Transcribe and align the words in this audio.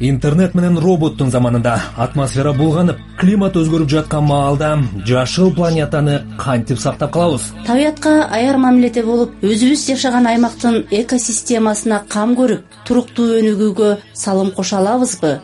интернет 0.00 0.54
менен 0.54 0.78
роботтун 0.78 1.30
заманында 1.30 1.74
атмосфера 1.96 2.52
булганып 2.54 2.98
климат 3.18 3.56
өзгөрүп 3.58 3.90
жаткан 3.90 4.24
маалда 4.24 4.70
жашыл 5.06 5.50
планетаны 5.54 6.20
кантип 6.38 6.78
сактап 6.78 7.12
калабыз? 7.12 7.52
Табиятка 7.66 8.28
аяр 8.30 8.58
мамиледе 8.62 9.02
болуп 9.02 9.34
өзүбүз 9.42 9.86
жашаган 9.90 10.26
аймактын 10.30 10.84
экосистемасына 10.90 12.04
кам 12.08 12.36
көрүп 12.38 12.62
туруктуу 12.86 13.40
өнүгүүгө 13.40 13.92
салым 14.14 14.52
кошо 14.54 14.78
алабызбы? 14.78 15.40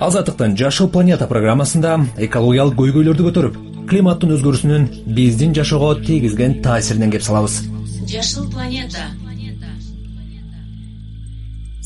Азаттыктын 0.00 0.56
жашыл 0.56 0.88
планета 0.88 1.26
программасында 1.28 1.98
экологиялык 2.16 2.78
көйгөйлөрдү 2.80 3.28
көтөрүп 3.28 3.62
климаттын 3.90 4.36
өзгөрүүсүнүн 4.38 4.90
биздин 5.16 5.54
жашоого 5.56 5.94
тийгизген 6.00 6.62
таасиринен 6.62 7.10
кеп 7.10 7.24
салабыз. 7.26 7.64
Жашыл 8.08 8.48
планета 8.52 9.08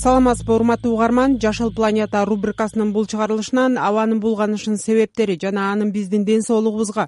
саламатсызбы 0.02 0.54
урматтуу 0.56 0.94
угарман 0.94 1.36
жашыл 1.38 1.68
планета 1.70 2.24
рубрикасынын 2.26 2.88
бул 2.92 3.04
чыгарылышынан 3.06 3.76
абанын 3.78 4.18
булганышынын 4.24 4.80
себептери 4.82 5.36
жана 5.44 5.68
анын 5.72 5.92
биздин 5.94 6.24
ден 6.24 6.42
соолугубузга 6.42 7.04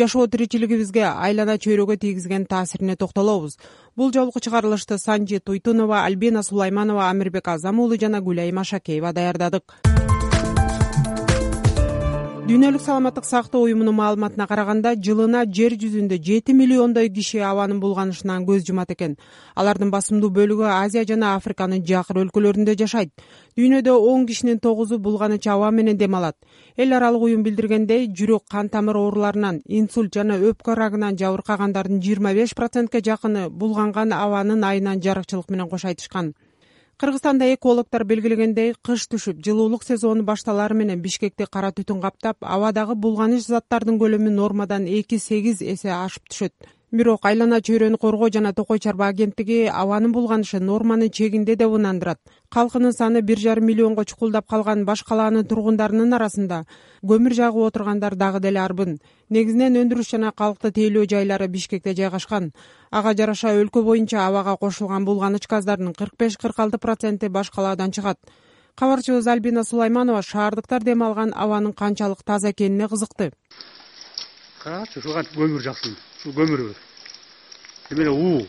жашоо 0.00 0.24
тиричилигибизге 0.32 1.04
айлана 1.10 1.58
чөйрөгө 1.58 1.98
тийгизген 1.98 2.46
таасирине 2.46 2.96
токтолобуз. 2.96 3.58
Бул 3.96 4.14
жолку 4.14 4.40
чыгарылышты 4.40 4.96
санжи 4.96 5.40
туйтунова 5.40 6.04
альбина 6.06 6.42
сулайманова 6.42 7.10
амирбек 7.10 7.48
азам 7.48 7.80
уулу 7.80 8.00
жана 8.00 8.24
гүлайым 8.24 8.64
ашакеева 8.64 9.12
даярдадык 9.12 9.97
дүйнөлүк 12.48 12.80
саламаттык 12.80 13.26
сактоо 13.28 13.60
уюмунун 13.66 13.92
маалыматына 13.98 14.46
караганда 14.48 14.94
жылына 15.06 15.42
жер 15.56 15.74
жүзүндө 15.82 16.16
жети 16.28 16.54
миллиондой 16.56 17.10
киши 17.12 17.42
абанын 17.44 17.82
булганышынан 17.82 18.46
көз 18.48 18.64
жумат 18.64 18.94
экен. 18.94 19.18
Алардын 19.54 19.90
басымдуу 19.92 20.30
бөлүгү 20.38 20.64
азия 20.64 21.04
жана 21.04 21.34
африканын 21.34 21.84
жакыр 21.84 22.22
өлкөлөрүндө 22.22 22.78
жашайт. 22.80 23.12
Дүйнөдө 23.60 23.98
он 24.14 24.24
кишинин 24.26 24.62
тогузу 24.64 24.96
булганыч 24.96 25.46
аба 25.52 25.70
менен 25.70 25.98
дем 25.98 26.14
алат. 26.14 26.36
Эл 26.78 26.96
аралык 26.96 27.28
уюм 27.28 27.44
билдиргендей 27.44 28.08
жүрөк 28.08 28.48
кан 28.48 28.72
тамыр 28.72 28.96
ооруларынан 28.96 29.60
инсульт 29.68 30.14
жана 30.14 30.40
өпкө 30.40 30.72
рагынан 30.72 31.20
жабыркагандардын 31.20 32.00
жыйырма 32.00 32.32
беш 32.32 32.56
процентке 32.56 33.04
жакыны 33.04 33.50
булганган 33.50 34.16
абанын 34.24 34.64
айынан 34.64 35.02
жарыкчылык 35.04 35.50
менен 35.50 35.68
кош 35.68 35.84
айтышкан 35.84 36.32
кыргызстанда 36.98 37.46
экологдор 37.54 38.02
белгилегендей 38.10 38.72
кыш 38.82 39.04
түшүп 39.12 39.38
жылуулук 39.46 39.84
сезону 39.86 40.24
башталары 40.26 40.74
менен 40.74 40.98
бишкекти 41.02 41.46
кара 41.46 41.70
түтүн 41.76 42.00
каптап 42.02 42.42
абадагы 42.42 42.96
булганыч 43.04 43.46
заттардын 43.46 44.00
көлөмү 44.02 44.32
нормадан 44.34 44.88
эки 44.98 45.20
сегиз 45.22 45.62
эсе 45.62 45.92
ашып 45.94 46.26
түшөт 46.32 46.72
бирок 46.90 47.26
айлана 47.28 47.60
чөйрөнү 47.60 47.98
коргоо 48.00 48.30
жана 48.32 48.54
токой 48.56 48.78
чарба 48.80 49.08
агенттиги 49.12 49.66
абанын 49.68 50.12
булганышы 50.12 50.58
норманын 50.60 51.10
чегинде 51.10 51.54
деп 51.56 51.74
ынандырат. 51.76 52.18
Калкынын 52.48 52.92
саны 52.92 53.20
бир 53.20 53.38
жарым 53.38 53.66
миллионго 53.66 54.04
чукулдап 54.04 54.48
калган 54.48 54.86
баш 54.86 55.02
калаанын 55.04 55.44
тургундарынын 55.44 56.14
арасында 56.16 56.64
көмүр 57.04 57.34
жагып 57.36 57.68
отургандар 57.68 58.16
дагы 58.16 58.40
деле 58.40 58.60
арбын. 58.60 58.98
Негизинен 59.28 59.76
өндүрүш 59.76 60.14
жана 60.16 60.32
калкты 60.32 60.72
тейлөө 60.72 61.04
жайлары 61.12 61.48
бишкекте 61.48 61.94
жайгашкан. 61.94 62.52
Ага 62.90 63.14
жараша 63.14 63.52
өлкө 63.60 63.84
боюнча 63.84 64.26
абага 64.26 64.56
кошулган 64.56 65.04
булганыч 65.04 65.46
газдардын 65.46 65.92
кырк 65.92 66.16
беш 66.18 66.38
кырк 66.38 66.58
алты 66.58 66.78
проценти 66.78 67.28
баш 67.28 67.50
калаадан 67.50 67.92
чыгат. 67.92 68.16
Кабарчыбыз 68.76 69.26
альбина 69.26 69.64
сулайманова 69.64 70.22
шаардыктар 70.22 70.84
дем 70.84 71.02
алган 71.02 71.34
абанын 71.36 71.72
канчалык 71.72 72.22
таза 72.24 72.50
экенине 72.50 72.88
кызыкты. 72.88 73.32
Карачы 74.62 75.00
ушул 75.00 75.12
кантип 75.12 75.36
көмүр 75.36 75.60
жаксын 75.60 75.96
ушул 76.18 76.34
көмүр 76.34 76.74
эмеле 77.90 78.10
уу. 78.10 78.46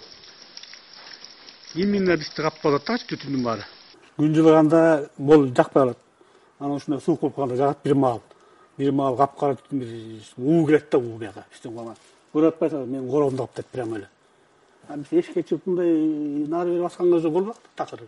Именно 1.75 2.17
бизди 2.17 2.41
каптап 2.41 2.73
атат 2.73 2.87
дагычы 2.87 3.15
түтүндүн 3.15 3.43
баары. 3.43 3.65
Күн 4.17 4.35
жылыганда 4.35 5.09
могул 5.17 5.47
жакпай 5.55 5.83
калат. 5.83 5.97
Анан 6.59 6.75
ушундай 6.75 7.01
суук 7.01 7.21
болуп 7.21 7.35
калганда 7.35 7.55
жагат 7.55 7.83
бир 7.83 7.95
маал. 7.95 8.21
Бир 8.77 8.91
маал 8.91 9.17
капкара 9.17 9.55
түтүн 9.55 9.79
бир 9.79 10.21
уу 10.37 10.65
келет 10.65 10.89
да 10.91 10.97
уу 10.97 11.17
бияка 11.17 11.45
эчтене 11.51 11.75
кылган 11.75 11.95
көрүп 12.33 12.53
атпайсыңбы 12.53 12.85
менин 12.85 13.09
коробумду 13.09 13.45
каптайт 13.45 13.67
прямо 13.73 13.97
эле 13.97 14.09
биз 14.89 15.11
эшикке 15.11 15.43
чыгып 15.43 15.67
мындай 15.67 16.47
нары 16.47 16.69
бери 16.71 16.81
баскан 16.81 17.11
кезде 17.11 17.29
болбойт 17.29 17.57
такыр 17.75 18.03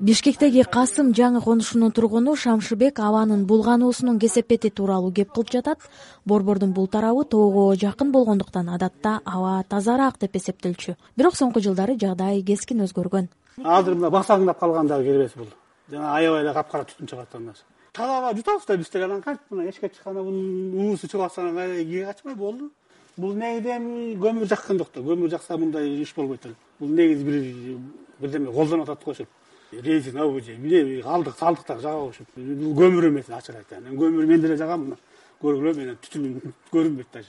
бишкектеги 0.00 0.64
касым 0.64 1.12
жаңы 1.14 1.42
конушунун 1.44 1.92
тургуну 1.92 2.34
шамшыбек 2.36 2.98
абанын 3.00 3.44
булгануусунун 3.46 4.18
кесепети 4.18 4.70
тууралуу 4.70 5.12
кеп 5.12 5.32
кылып 5.32 5.50
жатат. 5.52 5.78
Борбордун 6.24 6.72
бул 6.72 6.88
тарабы 6.88 7.24
тоого 7.24 7.74
жакын 7.74 8.12
болгондуктан 8.12 8.68
адатта 8.68 9.20
аба 9.24 9.64
тазараак 9.68 10.18
деп 10.18 10.36
эсептелчү. 10.36 10.96
Бирок 11.16 11.36
соңку 11.36 11.60
жылдары 11.60 11.98
жагдай 11.98 12.42
кескин 12.42 12.82
өзгөргөн. 12.86 13.28
Азыр 13.62 13.94
мына 13.94 14.10
басаңдап 14.10 14.58
калган 14.58 14.86
дагы 14.86 15.04
керебес 15.04 15.36
бул 15.36 15.48
жана 15.90 16.14
аябай 16.16 16.42
эле 16.42 16.52
капкара 16.54 16.84
түтүн 16.84 17.08
чыгат 17.08 17.34
андан 17.34 17.54
таза 17.92 18.18
аба 18.18 18.34
жутабыз 18.36 18.66
да 18.66 18.76
биз 18.76 18.90
деле 18.90 19.04
анан 19.04 19.22
кантип 19.22 19.50
мына 19.50 19.68
эшикке 19.68 19.90
чыкканда 19.90 20.22
мунун 20.22 20.90
уусу 20.90 21.06
чыгып 21.06 21.26
атса 21.26 21.42
анан 21.42 21.76
кийге 21.76 22.06
качпай 22.06 22.34
болду. 22.34 22.70
Бул 23.16 23.34
негизи 23.34 24.16
көмүр 24.16 24.48
жаккан 24.48 24.78
жок 24.78 24.88
да. 24.94 25.00
Көмүр 25.00 25.28
жакса 25.28 25.58
мындай 25.58 26.00
иш 26.00 26.14
болбойт 26.14 26.46
эле. 26.46 26.54
Бул 26.80 26.88
негизи 26.88 27.24
бир 27.24 27.78
бирдеме 28.20 28.52
колдонуп 28.52 28.88
атат 28.88 29.04
го 29.04 29.10
ушинтип 29.10 29.41
резиновый 29.72 30.42
же 30.42 30.54
эмне 30.54 31.02
калдык 31.02 31.38
салдыктарды 31.38 31.82
жагабы 31.82 32.12
бул 32.36 32.74
көмүр 32.76 33.08
эмес 33.08 33.30
ачык 33.30 33.56
айтайын 33.56 33.96
көмүр 33.96 34.26
мен 34.26 34.40
деле 34.40 34.56
жагам 34.56 34.88
мына. 34.88 34.98
Көргүлө 35.42 35.74
менен 35.76 35.96
түтүнү 36.04 36.52
көрүнбөйт 36.74 37.08
даже 37.12 37.28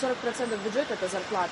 сорок 0.00 0.16
процентов 0.16 0.62
бюджет 0.64 0.90
это 0.90 1.08
зарплата. 1.08 1.50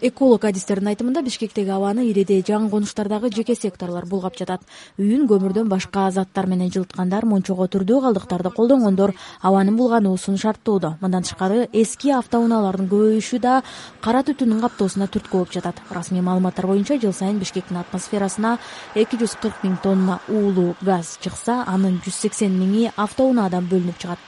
Эколог 0.00 0.44
адистердин 0.44 0.88
айтымында 0.88 1.22
бишкектеги 1.22 1.70
абаны 1.70 2.06
ириде 2.10 2.40
жаңы 2.42 2.70
конуштардагы 2.70 3.30
жеке 3.34 3.54
секторлор 3.54 4.06
булгап 4.06 4.36
жатат. 4.38 4.62
Үйүн 4.98 5.26
көмүрдөн 5.30 5.68
башка 5.68 6.10
заттар 6.10 6.46
менен 6.46 6.72
жылыткандар 6.74 7.24
мунчого 7.24 7.68
түрдүү 7.70 8.00
калдыктарды 8.02 8.50
колдонгондор. 8.50 9.14
Абанын 9.42 9.76
булгануусун 9.76 10.38
шарттоодо 10.38 10.96
мындан 11.00 11.22
тышкары 11.22 11.68
эски 11.72 12.10
автоунаалардын 12.18 12.90
көбөйүшү 12.90 13.40
да 13.40 13.62
кара 14.00 14.24
түтүндүн 14.26 14.60
каптоосуна 14.66 15.06
түрткү 15.06 15.38
болуп 15.38 15.54
жатат. 15.54 15.80
Расмий 15.90 16.22
маалыматтар 16.22 16.66
боюнча 16.66 16.98
жыл 16.98 17.14
сайын 17.14 17.38
бишкектин 17.38 17.78
атмосферасына 17.78 18.58
эки 18.94 19.20
жүз 19.22 19.38
кырк 19.42 19.62
миң 19.62 19.78
тонна 19.82 20.20
уулуу 20.28 20.74
газ 20.82 21.18
чыкса 21.22 21.62
анын 21.66 22.00
жүз 22.04 22.26
сексен 22.26 22.58
миңи 22.58 22.90
автоунаадан 22.96 23.70
бөлүнүп 23.70 23.98
чыгат 24.02 24.18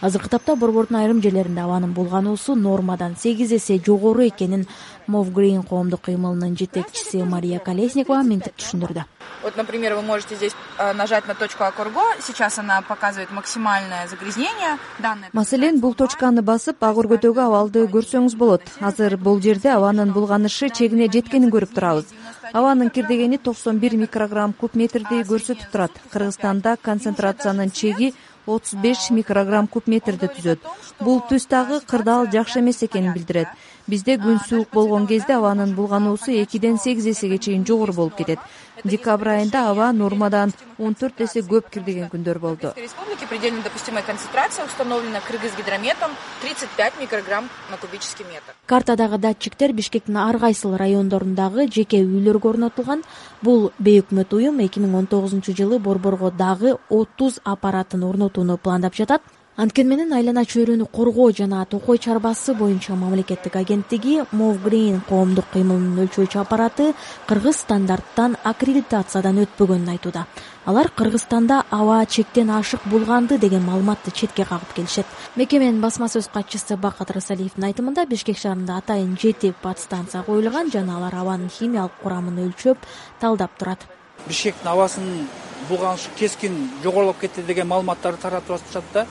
азыркы 0.00 0.28
тапта 0.28 0.56
борбордун 0.56 1.00
айрым 1.00 1.22
жерлеринде 1.22 1.60
абанын 1.60 1.92
булгануусу 1.92 2.54
нормадан 2.54 3.16
сегиз 3.16 3.52
эсе 3.52 3.80
жогору 3.84 4.26
экенин 4.26 4.66
мовгрин 5.06 5.62
коомдук 5.62 6.02
кыймылынын 6.02 6.56
жетекчиси 6.56 7.22
мария 7.24 7.58
колесникова 7.58 8.22
мынтип 8.22 8.54
түшүндүрдү. 8.56 9.04
Вот 9.42 9.56
например 9.56 9.94
вы 9.94 10.02
можете 10.02 10.36
здесь 10.36 10.52
нажать 10.94 11.26
на 11.26 11.34
точку 11.34 11.64
акорго 11.64 12.02
сейчас 12.20 12.58
она 12.58 12.82
показывает 12.82 13.30
максимальное 13.30 14.06
загрязнение 14.08 14.78
данный 14.98 15.28
маселен 15.32 15.80
бул 15.80 15.94
точканы 15.94 16.42
басып 16.42 16.82
ак 16.82 16.96
өргөдөгү 16.96 17.40
абалды 17.40 17.86
көрсөңүз 17.86 18.36
болот. 18.36 18.62
Азыр 18.80 19.16
бул 19.16 19.40
жерде 19.40 19.70
абанын 19.70 20.12
булганышы 20.12 20.70
чегине 20.70 21.08
жеткенин 21.08 21.50
көрүп 21.50 21.74
турабыз. 21.74 22.06
Абанын 22.52 22.90
кирдегени 22.90 23.38
токсон 23.38 23.78
бир 23.78 23.96
микрограмм 23.96 24.52
куб 24.52 24.74
метрди 24.74 25.22
көрсөтүп 25.22 25.70
турат. 25.70 25.92
Кыргызстанда 26.10 26.76
концентрациянын 26.82 27.70
чеги 27.70 28.14
отуз 28.48 28.74
беш 28.82 29.10
микрограмм 29.10 29.68
куб 29.68 29.86
метрди 29.86 30.28
түзөт. 30.34 30.60
Бул 31.00 31.20
түс 31.28 31.46
дагы 31.46 31.80
кырдаал 31.80 32.26
жакшы 32.32 32.60
эмес 32.60 32.82
экенин 32.82 33.12
билдирет. 33.12 33.48
Бизде 33.86 34.16
күн 34.16 34.40
суук 34.48 34.68
болгон 34.72 35.06
кезде 35.06 35.36
абанын 35.36 35.74
булгануусу 35.74 36.32
экиден 36.42 36.78
сегиз 36.78 37.06
эсеге 37.12 37.38
чейин 37.38 37.66
жогору 37.66 37.92
болуп 37.92 38.16
кетет 38.16 38.38
декабрь 38.84 39.28
айында 39.28 39.70
аба 39.70 39.92
нормадан 39.92 40.52
он 40.78 40.94
төрт 40.94 41.20
эсе 41.20 41.40
көп 41.40 41.70
кирдеген 41.70 42.08
күндөр 42.08 42.38
болду. 42.38 42.72
Республики 42.76 43.26
предельно 43.28 43.62
допустимая 43.62 44.02
концентрация 44.02 44.64
установлена 44.64 45.20
кыргыз 45.20 45.56
гидрометом 45.56 46.10
тридцать 46.42 46.70
пять 46.76 46.94
микрограмм 47.00 47.48
на 47.70 47.76
кубический 47.76 48.24
метр. 48.24 48.54
Картадагы 48.66 49.18
датчиктер 49.18 49.72
бишкектин 49.72 50.16
ар 50.16 50.38
кайсыл 50.38 50.76
райондорундагы 50.76 51.68
жеке 51.68 52.04
үйлөргө 52.04 52.50
орнотулган. 52.50 53.02
Бул 53.42 53.72
бейөкмөт 53.78 54.32
уюм 54.32 54.60
эки 54.60 54.78
миң 54.78 54.94
он 54.98 55.06
тогузунчу 55.06 55.54
жылы 55.56 55.78
борборго 55.78 56.30
дагы 56.30 56.76
отуз 56.88 57.40
аппаратын 57.44 58.04
орнотууну 58.04 58.58
пландап 58.58 58.94
жатат 58.94 59.22
анткени 59.58 59.90
менен 59.90 60.12
айлана 60.14 60.44
чөйрөнү 60.46 60.84
коргоо 60.94 61.32
жана 61.34 61.64
токой 61.66 61.98
чарбасы 61.98 62.54
боюнча 62.54 62.94
мамлекеттик 62.94 63.56
агенттиги 63.58 64.20
мовгрин 64.30 65.00
коомдук 65.08 65.48
кыймылынын 65.50 65.98
өлчөөчү 66.04 66.38
аппараты 66.38 66.92
кыргыз 67.26 67.64
стандарттан 67.64 68.36
аккредитациядан 68.44 69.40
өтпөгөнүн 69.42 69.90
айтууда. 69.96 70.28
Алар 70.64 70.92
кыргызстанда 70.94 71.64
аба 71.70 72.04
чектен 72.06 72.52
ашык 72.54 72.86
булганды 72.86 73.38
деген 73.38 73.66
маалыматты 73.66 74.12
четке 74.14 74.44
кагып 74.44 74.76
келишет. 74.76 75.06
Мекеменин 75.34 75.80
басма 75.80 76.06
сөз 76.06 76.30
катчысы 76.30 76.76
бакыт 76.76 77.10
рысалиевдин 77.10 77.64
айтымында 77.72 78.06
бишкек 78.06 78.38
шаарында 78.38 78.78
атайын 78.78 79.16
жети 79.18 79.52
подстанция 79.62 80.22
коюлган 80.22 80.70
жана 80.70 80.98
алар 80.98 81.18
абанын 81.18 81.50
химиялык 81.50 81.98
курамын 82.02 82.44
өлчөп 82.46 82.78
талдап 83.18 83.58
турат. 83.58 83.88
Бишкектин 84.28 84.70
абасынын 84.70 85.26
булганышы 85.68 86.10
кескин 86.16 86.68
жогорулап 86.84 87.18
кетти 87.18 87.42
деген 87.42 87.66
маалыматтарды 87.66 88.22
таратып 88.22 88.60
атышат 88.60 88.84
да 88.94 89.06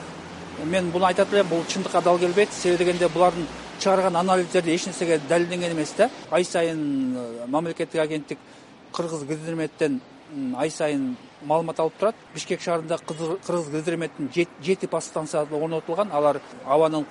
мен 0.65 0.91
буну 0.91 1.05
айтат 1.05 1.33
элем 1.33 1.47
бул 1.47 1.63
чындыкка 1.67 2.01
дал 2.01 2.19
келбейт. 2.19 2.51
Себеби 2.53 2.83
дегенде 2.83 3.07
булардын 3.09 3.47
чыгарган 3.79 4.15
анализдери 4.15 4.75
эч 4.75 4.85
нерсеге 4.85 5.19
далилденген 5.29 5.71
эмес 5.71 5.93
да. 5.97 6.09
Ай 6.31 6.43
сайын 6.43 7.15
э, 7.15 7.45
мамлекеттик 7.47 8.01
агенттик 8.01 8.39
кыргыз 8.93 9.23
гидрометтен 9.23 10.01
ай 10.57 10.69
сайын 10.69 11.15
маалымат 11.43 11.79
алып 11.79 11.97
турат. 11.99 12.15
Бишкек 12.33 12.61
шаарында 12.61 12.97
кыргыз 12.97 13.69
гидрометтин 13.69 14.31
жети 14.33 14.87
баз 14.87 15.05
станциясы 15.05 15.53
орнотулган. 15.53 16.11
Алар 16.11 16.41
абанын 16.65 17.05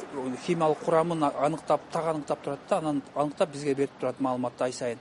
химиялык 0.47 0.79
курамын 0.85 1.23
аныктап 1.23 1.81
так 1.93 2.07
аныктап 2.07 2.43
турат 2.43 2.59
да. 2.69 2.79
Анан 2.79 3.03
аныктап 3.15 3.51
бизге 3.51 3.75
берип 3.75 3.91
турат 4.01 4.21
маалыматты 4.21 4.65
ай 4.65 4.73
сайын 4.73 4.99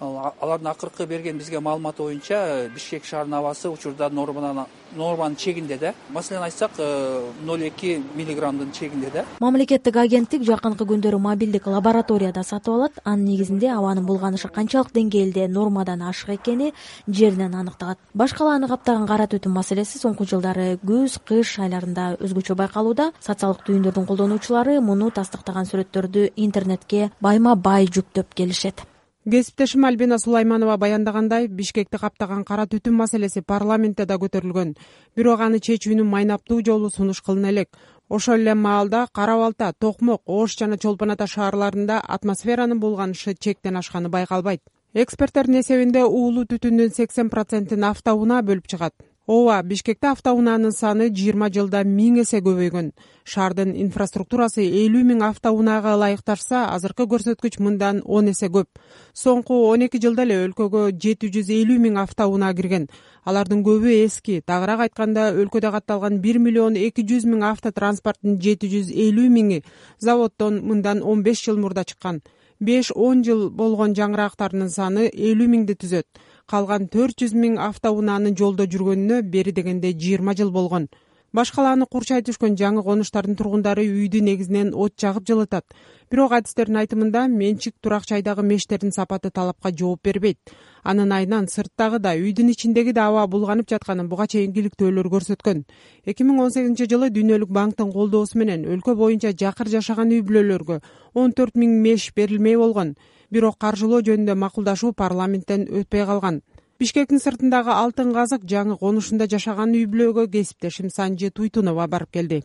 алардын 0.00 0.68
акыркы 0.68 1.06
берген 1.06 1.38
бизге 1.38 1.60
маалыматы 1.60 2.02
боюнча 2.02 2.68
бишкек 2.74 3.04
шаарынын 3.04 3.38
абасы 3.38 3.70
учурда 3.70 4.10
норманын 4.10 5.36
чегинде 5.36 5.78
да. 5.78 5.94
Маселен 6.10 6.42
айтсак 6.42 6.72
э, 6.78 7.30
ноль 7.44 7.68
эки 7.68 8.02
миллиграммдын 8.14 8.72
чегинде 8.72 9.10
да. 9.10 9.24
Мамлекеттик 9.40 9.96
агенттик 9.96 10.42
жакынкы 10.42 10.84
күндөрү 10.84 11.18
мобилдик 11.18 11.66
лабораторияда 11.66 12.42
сатып 12.44 12.74
алат. 12.74 12.92
Анын 13.04 13.24
негизинде 13.24 13.70
абанын 13.72 14.06
булганышы 14.06 14.48
канчалык 14.48 14.92
деңгээлде 14.92 15.48
нормадан 15.48 16.02
ашык 16.02 16.34
экени 16.36 16.72
жеринен 17.08 17.54
аныкталат. 17.54 17.98
Баш 18.14 18.32
калааны 18.32 18.68
каптаган 18.68 19.06
кара 19.06 19.26
түтүн 19.26 19.52
маселеси 19.52 19.98
соңку 19.98 20.26
жылдары 20.28 20.78
күз 20.84 21.18
кыш 21.24 21.58
айларында 21.58 22.16
өзгөчө 22.20 22.56
байкалууда. 22.56 23.12
Социалдык 23.20 23.64
түйүндөрдүн 23.68 24.06
колдонуучулары 24.06 24.80
муну 24.80 25.10
тастыктаган 25.10 25.68
сүрөттөрдү 25.68 26.30
интернетке 26.36 27.10
байма 27.20 27.56
бай 27.56 27.88
жүктөп 27.88 28.34
келишет 28.34 28.84
кесиптешим 29.30 29.84
альбина 29.84 30.18
сулайманова 30.18 30.76
баяндагандай 30.76 31.48
бишкекти 31.48 31.98
каптаган 31.98 32.44
кара 32.44 32.66
түтүн 32.66 32.94
маселеси 32.94 33.42
парламентте 33.42 34.06
да 34.06 34.18
көтөрүлгөн. 34.22 34.76
Бирок 35.16 35.40
аны 35.40 35.58
чечүүнүн 35.58 36.06
майнаптуу 36.06 36.60
жолу 36.62 36.90
сунуш 36.90 37.22
кылына 37.26 37.50
элек. 37.50 37.68
Ошол 38.08 38.38
эле 38.44 38.54
маалда 38.54 39.08
кара 39.12 39.34
балта 39.36 39.72
токмок 39.72 40.22
ош 40.26 40.56
жана 40.58 40.78
чолпон 40.78 41.10
ата 41.10 41.26
шаарларында 41.26 41.98
атмосферанын 42.06 42.78
булганышы 42.78 43.34
чектен 43.34 43.76
ашканы 43.76 44.08
байкалбайт. 44.08 44.62
Эксперттердин 44.94 45.60
эсебинде 45.60 46.04
уулуу 46.04 46.46
түтүндүн 46.46 46.94
сексен 46.94 47.28
процентин 47.28 47.84
автоунаа 47.84 48.42
бөлүп 48.42 48.70
чыгат 48.70 48.94
ооба 49.26 49.62
бишкекте 49.62 50.06
автоунаанын 50.12 50.72
саны 50.72 51.08
жыйырма 51.10 51.48
жылда 51.50 51.82
миң 51.84 52.20
эсе 52.22 52.38
көбөйгөн. 52.46 52.92
Шаардын 53.26 53.72
инфраструктурасы 53.82 54.62
элүү 54.62 55.02
миң 55.08 55.24
автоунаага 55.26 55.96
ылайыкташса 55.96 56.68
азыркы 56.70 57.08
көрсөткүч 57.10 57.58
мындан 57.58 58.02
он 58.04 58.30
эсе 58.30 58.46
көп. 58.46 58.68
Соңку 59.12 59.64
он 59.72 59.82
эки 59.88 59.98
жылда 59.98 60.22
эле 60.22 60.38
өлкөгө 60.44 60.92
жети 60.94 61.32
жүз 61.34 61.50
элүү 61.58 61.80
миң 61.88 61.98
автоунаа 62.04 62.54
кирген. 62.54 62.86
Алардын 63.24 63.64
көбү 63.66 63.90
эски. 64.04 64.40
Тагыраак 64.46 64.86
айтканда 64.86 65.32
өлкөдө 65.34 65.74
катталган 65.74 66.20
бир 66.22 66.38
миллион 66.38 66.78
эки 66.78 67.02
жүз 67.02 67.26
миң 67.26 67.42
автотранспорттун 67.50 68.38
жети 68.38 68.70
жүз 68.70 68.94
элүү 68.94 69.26
миңи 69.26 69.62
заводдон 69.98 70.62
мындан 70.62 71.02
он 71.02 71.26
беш 71.26 71.42
жыл 71.42 71.58
мурда 71.58 71.84
чыккан. 71.84 72.22
Беш 72.60 72.88
он 72.94 73.20
жыл 73.24 73.50
болгон 73.50 73.92
жаңырактардын 73.92 74.70
саны 74.72 75.10
элүү 75.10 75.48
миңди 75.50 75.74
түзөт 75.76 76.06
калган 76.50 76.86
төрт 76.86 77.18
жүз 77.22 77.34
миң 77.34 77.58
автоунаанын 77.58 78.36
жолдо 78.38 78.66
жүргөнүнө 78.70 79.22
бери 79.32 79.52
дегенде 79.52 79.90
жыйырма 79.92 80.34
жыл 80.38 80.52
болгон. 80.54 80.86
Баш 81.34 81.50
калааны 81.52 81.84
курчай 81.90 82.22
түшкөн 82.24 82.54
жаңы 82.56 82.80
конуштардын 82.86 83.34
тургундары 83.36 83.82
үйдү 83.84 84.22
негизинен 84.24 84.70
от 84.72 84.94
жагып 85.02 85.26
жылытат. 85.28 85.64
Бирок 86.10 86.32
адистердин 86.32 86.78
айтымында 86.80 87.26
менчик 87.28 87.74
турак 87.82 88.06
жайдагы 88.08 88.44
мештердин 88.46 88.94
сапаты 88.94 89.30
талапка 89.30 89.72
жооп 89.74 90.00
бербейт. 90.06 90.38
Анын 90.84 91.12
айынан 91.12 91.48
сырттагы 91.50 91.98
да 91.98 92.14
үйдүн 92.14 92.54
ичиндеги 92.54 92.94
да 92.94 93.08
аба 93.10 93.26
булганып 93.26 93.68
жатканын 93.68 94.08
буга 94.08 94.28
чейинки 94.30 94.62
иликтөөлөр 94.62 95.10
көрсөткөн. 95.12 95.64
Эки 96.06 96.24
миң 96.24 96.40
он 96.44 96.54
сегизинчи 96.54 96.86
жылы 96.88 97.10
дүйнөлүк 97.10 97.50
банктын 97.50 97.92
колдоосу 97.92 98.38
менен 98.38 98.64
өлкө 98.64 98.94
боюнча 98.94 99.34
жакыр 99.34 99.68
жашаган 99.68 100.14
үй 100.14 100.22
бүлөлөргө 100.22 100.80
он 101.14 101.36
төрт 101.36 101.58
миң 101.58 101.82
меш 101.82 102.12
берилмей 102.14 102.56
болгон 102.56 102.94
бирок 103.30 103.58
каржылоо 103.58 104.02
жөнүндө 104.08 104.34
макулдашуу 104.42 104.92
парламенттен 104.92 105.68
өтпөй 105.80 106.06
калган. 106.06 106.42
Бишкектин 106.78 107.22
сыртындагы 107.22 107.72
алтын 107.72 108.12
казык 108.12 108.44
жаңы 108.44 108.76
конушунда 108.82 109.30
жашаган 109.32 109.72
үй 109.72 109.86
бүлөгө 109.86 110.28
кесиптешим 110.34 110.90
санжы 110.90 111.30
туйтунова 111.30 111.86
барып 111.88 112.12
келди 112.18 112.42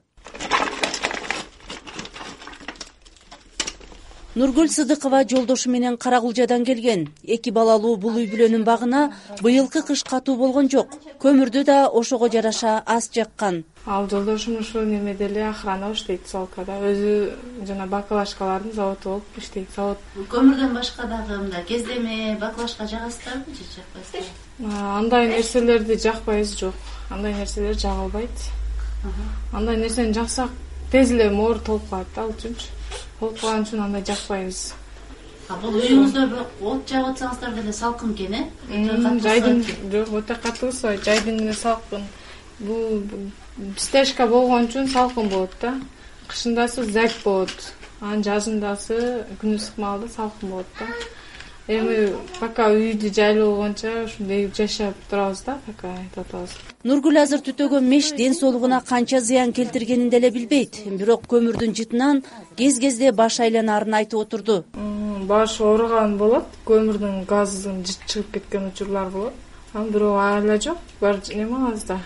нургүл 4.36 4.70
сыдыкова 4.70 5.26
жолдошу 5.28 5.70
менен 5.70 5.98
кара 5.98 6.22
кулжадан 6.22 6.64
келген. 6.66 7.10
Эки 7.24 7.52
балалуу 7.52 7.98
бул 7.98 8.16
үй 8.16 8.28
бүлөнүн 8.32 8.64
багына 8.64 9.12
быйылкы 9.42 9.82
кыш 9.84 10.04
катуу 10.04 10.38
болгон 10.38 10.70
жок. 10.70 10.88
Көмүрдү 11.20 11.64
да 11.66 11.90
ошого 11.90 12.30
жараша 12.32 12.82
аз 12.86 13.10
жаккан. 13.14 13.64
Ал 13.86 14.08
жолдошум 14.10 14.60
ушу 14.60 14.86
немеде 14.86 15.26
эле 15.26 15.50
охранада 15.50 15.94
иштейт 15.94 16.28
свалкада 16.28 16.80
өзү 16.80 17.66
жана 17.68 17.88
баклажкалардын 17.88 18.74
заводу 18.74 19.10
болуп 19.10 19.38
иштейт. 19.38 19.68
Завод 19.76 19.98
көмүрдөн 20.16 20.74
башка 20.74 21.08
дагы 21.08 21.38
мындай 21.38 21.64
кездеме 21.66 22.38
баклажка 22.40 22.88
жагасыздарбы 22.88 23.52
же 23.52 23.68
жакпайсыздарбы 23.76 24.98
андай 24.98 25.28
нерселерди 25.28 25.98
жакпайбыз 25.98 26.58
жок. 26.60 26.76
Андай 27.10 27.34
нерселер 27.34 27.74
жагылбайт. 27.74 28.52
Андай 29.52 29.78
нерсени 29.78 30.14
жаксак 30.14 30.52
тез 30.92 31.12
эле 31.12 31.30
моор 31.30 31.60
толуп 31.60 31.90
калат 31.90 32.08
да 32.16 32.22
ал 32.22 32.30
үчүнчү 32.30 32.81
болуп 33.22 33.40
калган 33.40 33.66
үчүн 33.66 33.84
андай 33.86 34.04
жакпайбыз. 34.10 34.62
Бул 35.62 35.78
үйүңүздө 35.78 36.26
от 36.72 36.92
жагып 36.92 37.08
атсаңыздар 37.12 37.56
деле 37.58 37.74
салкын 37.76 38.14
экен 38.16 38.38
э? 38.40 38.44
Жайдын 39.26 39.64
жок 39.94 40.14
өтө 40.22 40.38
катуу 40.44 40.70
ысыбайт 40.72 41.06
жайдын 41.06 41.40
күнү 41.42 41.56
салкын. 41.60 42.06
Бул 42.60 43.02
стяжка 43.78 44.28
болгон 44.32 44.70
үчүн 44.70 44.92
салкын 44.94 45.30
болот 45.30 45.58
да. 45.62 45.76
Кышындасы 46.28 46.86
зябь 46.92 47.18
болот. 47.24 47.74
Анан 48.02 48.24
жазындасы 48.26 49.02
күн 49.42 49.58
ысык 49.60 49.78
маалда 49.78 50.08
салкын 50.16 50.56
болот 50.56 50.80
да 50.80 50.88
эми 51.68 52.16
пока 52.40 52.70
үйдү 52.74 53.12
жайлуу 53.14 53.52
болгончо 53.52 54.06
ушундай 54.06 54.50
жашап 54.58 54.96
турабыз 55.10 55.44
да 55.46 55.58
пока 55.66 55.94
айтып 55.94 56.26
атабыз. 56.26 56.56
Нургүл 56.84 57.18
азыр 57.22 57.42
түтөгөн 57.46 57.86
меш 57.86 58.12
ден 58.18 58.34
соолугуна 58.34 58.82
канча 58.82 59.22
зыян 59.22 59.54
келтиргенин 59.54 60.10
деле 60.10 60.32
билбейт. 60.32 60.82
Бирок 60.86 61.28
көмүрдүн 61.30 61.76
жытынан 61.78 62.24
кез 62.58 62.80
кезде 62.80 63.12
баш 63.12 63.40
айланаарын 63.40 63.94
айтып 64.02 64.20
отурду. 64.20 64.64
Баш 65.30 65.60
ооруган 65.62 66.18
болот 66.18 66.50
көмүрдүн 66.66 67.26
газын 67.26 67.84
жыт 67.86 68.02
чыгып 68.08 68.34
кеткен 68.34 68.68
учурлар 68.72 69.10
болот. 69.10 69.34
Анан 69.74 69.92
бирок 69.92 70.18
эле 70.18 70.60
жок 70.60 70.78
баары 71.00 71.22
неме 71.36 71.56
кылабыз 71.56 71.84
да 71.84 72.00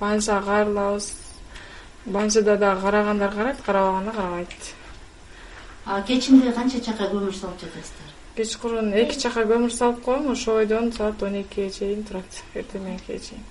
банчага 0.00 0.44
кайрылабыз. 0.46 1.12
Банчада 2.06 2.56
дагы 2.58 2.82
карагандар 2.82 3.32
карайт 3.32 3.62
карабагандар 3.64 4.14
карабайт. 4.14 4.48
А 5.86 6.02
кечинде 6.02 6.52
канча 6.52 6.80
чака 6.80 7.04
көмүр 7.04 7.32
салып 7.32 7.60
жатасыздар 7.60 8.13
кечкурун 8.36 8.92
эки 8.92 9.18
чака 9.18 9.44
көмүр 9.46 9.70
салып 9.70 10.02
коем 10.04 10.30
ошол 10.32 10.58
бойдон 10.58 10.92
саат 10.92 11.22
он 11.22 11.40
экиге 11.42 11.70
чейин 11.70 12.02
турат 12.04 12.42
эртең 12.54 12.82
мененкиге 12.82 13.18
чейин. 13.18 13.42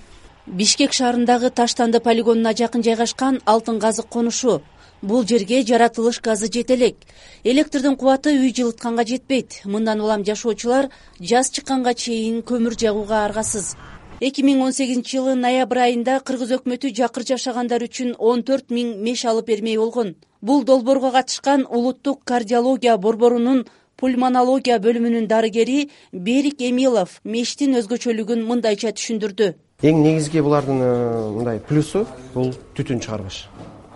Бишкек 0.46 0.92
шаарындагы 0.94 1.50
таштанды 1.50 2.00
полигонуна 2.00 2.52
жакын 2.54 2.84
жайгашкан 2.84 3.40
алтын 3.46 3.80
казык 3.80 4.08
конушу. 4.10 4.62
Бул 5.02 5.26
жерге 5.28 5.64
жаратылыш 5.64 6.20
газы 6.22 6.50
жете 6.52 6.76
элек 6.76 6.98
электрдин 7.44 7.96
кубаты 7.96 8.36
үй 8.36 8.54
жылытканга 8.54 9.06
жетпейт. 9.06 9.62
Мындан 9.64 10.02
улам 10.02 10.26
жашоочулар 10.26 10.90
жаз 11.20 11.50
чыкканга 11.50 11.94
чейин 11.94 12.42
көмүр 12.42 12.76
жагууга 12.80 13.24
аргасыз. 13.26 13.76
Эки 14.20 14.44
миң 14.44 14.62
он 14.64 14.74
сегизинчи 14.74 15.18
жылы 15.18 15.36
ноябрь 15.36 15.80
айында 15.80 16.20
кыргыз 16.20 16.52
өкмөтү 16.60 16.94
жакыр 16.96 17.24
жашагандар 17.28 17.84
үчүн 17.84 18.16
он 18.20 18.44
төрт 18.44 18.70
миң 18.72 18.98
меш 19.04 19.26
алып 19.26 19.48
бермей 19.48 19.78
болгон. 19.78 20.16
Бул 20.42 20.64
долбоорго 20.64 21.12
катышкан 21.12 21.66
улуттук 21.70 22.24
кардиология 22.24 22.96
борборунун 22.98 23.66
пульмонология 23.98 24.80
бөлүмүнүн 24.84 25.28
дарыгери 25.28 25.90
берик 26.12 26.62
эмилов 26.62 27.20
мештин 27.24 27.78
өзгөчөлүгүн 27.80 28.44
мындайча 28.48 28.92
түшүндүрдү. 28.98 29.54
Эң 29.84 30.02
негизги 30.04 30.42
булардын 30.44 30.82
э, 30.82 30.92
мындай 31.38 31.60
плюсу 31.60 32.06
бул 32.34 32.54
түтүн 32.78 33.02
чыгарбаш. 33.04 33.48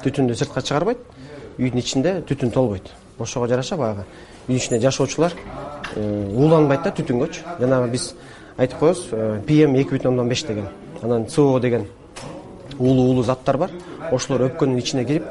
Түтүндү 0.04 0.36
сыртка 0.36 0.62
чыгарбайт 0.62 1.04
үйдүн 1.58 1.82
ичинде 1.82 2.18
түтүн 2.28 2.52
толбойт. 2.54 2.92
Ошого 3.20 3.48
жараша 3.48 3.78
баягы. 3.78 4.06
Үйдүн 4.48 4.60
ичинде 4.60 4.82
жашоочулар 4.84 5.34
э, 5.96 6.02
ууланбайт 6.36 6.84
да 6.84 6.94
түтүнгөчү 6.98 7.58
жанагы 7.62 7.92
биз 7.96 8.12
айтып 8.58 8.80
коебуз 8.80 9.08
э, 9.12 9.42
пм 9.48 9.80
эки 9.80 9.96
бүтүн 9.96 10.12
ондон 10.12 10.30
беш 10.30 10.44
деген 10.46 10.68
анан 11.02 11.30
со 11.30 11.60
деген 11.60 11.88
уулуу 12.78 13.10
уулуу 13.10 13.24
заттар 13.24 13.58
бар. 13.58 13.72
Ошолор 14.12 14.50
өпкөнүн 14.50 14.80
ичине 14.80 15.06
кирип 15.06 15.24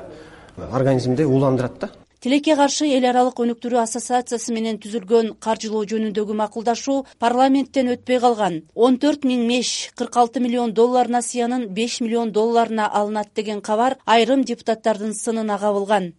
организмди 0.73 1.25
ууландырат 1.25 1.79
да 1.81 1.91
тилекке 2.27 2.57
каршы 2.59 2.89
эл 2.91 3.05
аралык 3.07 3.39
өнүктүрүү 3.39 3.79
ассоциациясы 3.79 4.51
менен 4.57 4.81
түзүлгөн 4.83 5.29
каржылоо 5.47 5.85
жөнүндөгү 5.93 6.35
макулдашуу 6.41 6.97
парламенттен 7.23 7.93
өтпөй 7.95 8.19
калган. 8.25 8.59
Он 8.75 8.99
төрт 8.99 9.23
миң 9.31 9.47
меш 9.47 9.73
кырк 9.95 10.19
алты 10.25 10.43
миллион 10.43 10.75
доллар 10.75 11.07
насыянын 11.07 11.71
беш 11.79 12.01
миллион 12.03 12.35
долларына 12.35 12.91
алынат 12.91 13.31
деген 13.39 13.63
кабар 13.63 14.01
айрым 14.19 14.43
депутаттардын 14.43 15.15
сынына 15.15 15.63
кабылган 15.63 16.15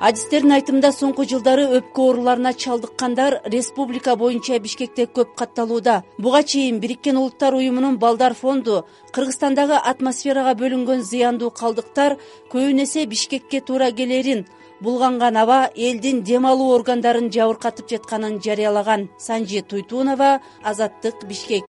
адистердин 0.00 0.54
айтымында 0.56 0.90
соңку 0.96 1.26
жылдары 1.28 1.66
өпкө 1.78 2.04
ооруларына 2.08 2.52
чалдыккандар 2.62 3.36
республика 3.52 4.14
боюнча 4.16 4.58
бишкекте 4.58 5.04
көп 5.04 5.34
катталууда. 5.36 6.02
Буга 6.18 6.42
чейин 6.42 6.80
бириккен 6.80 7.18
улуттар 7.20 7.54
уюмунун 7.54 7.98
балдар 7.98 8.34
фонду 8.34 8.84
кыргызстандагы 9.12 9.76
атмосферага 9.92 10.56
бөлүнгөн 10.62 11.04
зыяндуу 11.04 11.50
калдыктар 11.50 12.16
көбүн 12.52 12.84
эсе 12.86 13.04
бишкекке 13.06 13.60
туура 13.60 13.92
келерин. 13.92 14.46
Булганган 14.80 15.36
аба 15.36 15.68
элдин 15.76 16.22
дем 16.22 16.46
алуу 16.46 16.72
органдарын 16.78 17.28
жабыркатып 17.28 17.90
жатканын 17.92 18.40
жарыялаган. 18.40 19.10
Санжи 19.18 19.60
туйтунова 19.60 20.40
азаттык 20.64 21.26
бишкек 21.28 21.69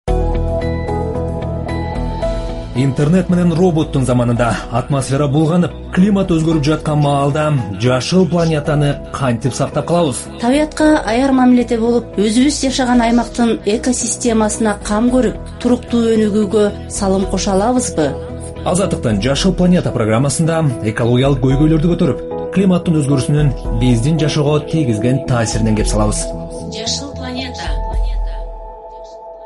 интернет 2.84 3.30
менен 3.30 3.54
роботтун 3.54 4.06
заманында 4.06 4.50
атмосфера 4.72 5.28
булганып 5.28 5.74
климат 5.96 6.32
өзгөрүп 6.34 6.64
жаткан 6.66 7.02
маалда 7.04 7.46
жашыл 7.84 8.26
планетаны 8.30 8.96
кантип 9.14 9.54
сактап 9.54 9.88
калабыз? 9.88 10.24
Табиятка 10.42 10.88
аяр 11.06 11.32
мамиледе 11.36 11.78
болуп 11.78 12.18
өзүбүз 12.18 12.62
жашаган 12.66 13.04
аймактын 13.06 13.60
экосистемасына 13.66 14.78
кам 14.88 15.12
көрүп 15.14 15.54
туруктуу 15.62 16.02
өнүгүүгө 16.16 16.66
салым 16.90 17.28
кошо 17.32 17.54
алабызбы? 17.58 18.10
Азаттыктын 18.66 19.22
жашыл 19.22 19.54
планета 19.54 19.94
программасында 19.94 20.64
экологиялык 20.94 21.42
көйгөйлөрдү 21.46 21.96
көтөрүп 21.96 22.28
климаттын 22.56 23.00
өзгөрүүсүнүн 23.04 23.80
биздин 23.82 24.20
жашоого 24.22 24.60
тийгизген 24.72 25.26
таасиринен 25.30 25.78
кеп 25.80 25.90
салабыз. 25.92 26.26
Жашыл 26.76 27.11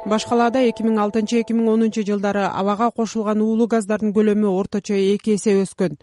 башкалаада 0.05 0.61
эки 0.69 0.83
миң 0.85 0.99
алтынчы 1.01 1.39
эки 1.41 1.53
миң 1.57 1.71
онунчу 1.71 2.03
жылдары 2.05 2.43
абага 2.45 2.91
кошулган 2.93 3.39
уулуу 3.41 3.65
газдардын 3.67 4.11
көлөмү 4.13 4.51
орточо 4.53 4.93
эки 4.93 5.33
эсе 5.33 5.55
өскөн. 5.63 5.95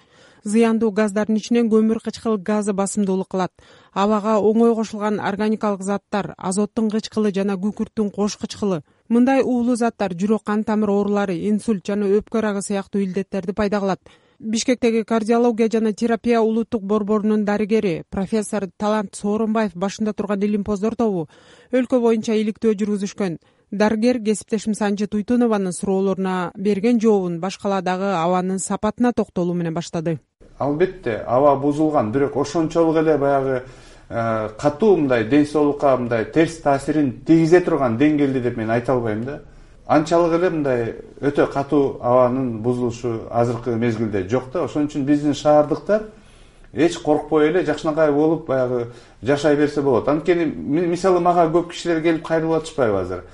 Зыяндуу 0.42 0.90
газдардын 0.90 1.38
ичинен 1.38 1.68
көмүр 1.70 2.00
кычкыл 2.02 2.34
газы 2.48 2.74
басымдуулук 2.74 3.28
кылат. 3.30 3.52
Абага 3.92 4.40
оңой 4.42 4.74
кошулган 4.74 5.20
органикалык 5.20 5.84
заттар 5.86 6.32
азоттун 6.36 6.90
кычкылы 6.90 7.30
жана 7.30 7.54
күкүрттүн 7.54 8.10
кош 8.10 8.36
кычкылы. 8.42 8.82
Мындай 9.08 9.42
уулуу 9.42 9.76
заттар 9.76 10.18
жүрөк 10.18 10.42
кан 10.50 10.64
тамыр 10.64 10.90
оорулары 10.90 11.38
инсульт 11.52 11.86
жана 11.86 12.10
өпкө 12.18 12.42
рагы 12.42 12.62
сыяктуу 12.62 13.04
илдеттерди 13.06 13.54
пайда 13.54 13.78
кылат 13.78 14.00
бишкектеги 14.42 15.04
кардиология 15.04 15.68
жана 15.70 15.92
терапия 15.92 16.40
улуттук 16.40 16.82
борборунун 16.82 17.44
дарыгери 17.44 18.02
профессор 18.10 18.66
талант 18.76 19.14
сооронбаев 19.14 19.76
башында 19.76 20.12
турган 20.12 20.42
илимпоздор 20.42 20.96
тобу 20.96 21.28
өлкө 21.70 22.00
боюнча 22.00 22.34
иликтөө 22.34 22.74
жүргүзүшкөн 22.80 23.38
дарыгер 23.72 24.18
кесиптешим 24.20 24.74
санжы 24.74 25.06
туйтунованын 25.06 25.72
суроолоруна 25.72 26.52
берген 26.56 27.00
жообун 27.00 27.40
баш 27.40 27.56
калаадагы 27.58 28.12
абанын 28.14 28.58
сапатына 28.58 29.12
токтолуу 29.12 29.54
менен 29.54 29.74
баштады. 29.74 30.18
Албетте 30.58 31.22
аба 31.26 31.56
бузулган 31.56 32.12
бирок 32.12 32.36
ошончолук 32.36 32.96
эле 32.96 33.16
баягы 33.16 33.62
э, 34.10 34.48
катуу 34.58 34.96
мындай 34.96 35.24
ден 35.24 35.46
соолукка 35.46 35.96
мындай 35.96 36.24
терс 36.26 36.58
таасирин 36.58 37.22
тийгизе 37.26 37.60
турган 37.60 37.96
деңгээлде 37.96 38.40
деп 38.40 38.56
мен 38.56 38.70
айта 38.70 38.92
албайм 38.92 39.24
да. 39.24 39.40
Анчалык 39.86 40.34
эле 40.38 40.50
мындай 40.50 40.94
өтө 41.20 41.46
катуу 41.50 41.98
абанын 42.02 42.58
бузулушу 42.60 43.22
азыркы 43.30 43.70
мезгилде 43.70 44.28
жок 44.28 44.52
да. 44.52 44.64
Ошон 44.64 44.84
үчүн 44.86 45.04
биздин 45.04 45.34
шаардыктар 45.34 46.10
эч 46.74 46.98
коркпой 46.98 47.48
эле 47.48 47.64
жакшынакай 47.64 48.12
болуп 48.12 48.46
баягы 48.46 48.92
жашай 49.22 49.56
берсе 49.56 49.80
болот. 49.80 50.08
Анткени 50.08 50.44
мисалы 50.44 51.20
мага 51.20 51.48
көп 51.48 51.70
кишилер 51.72 52.02
келип 52.02 52.26
кайрылып 52.26 52.60
атышпайбы 52.60 53.00
азыр 53.00 53.24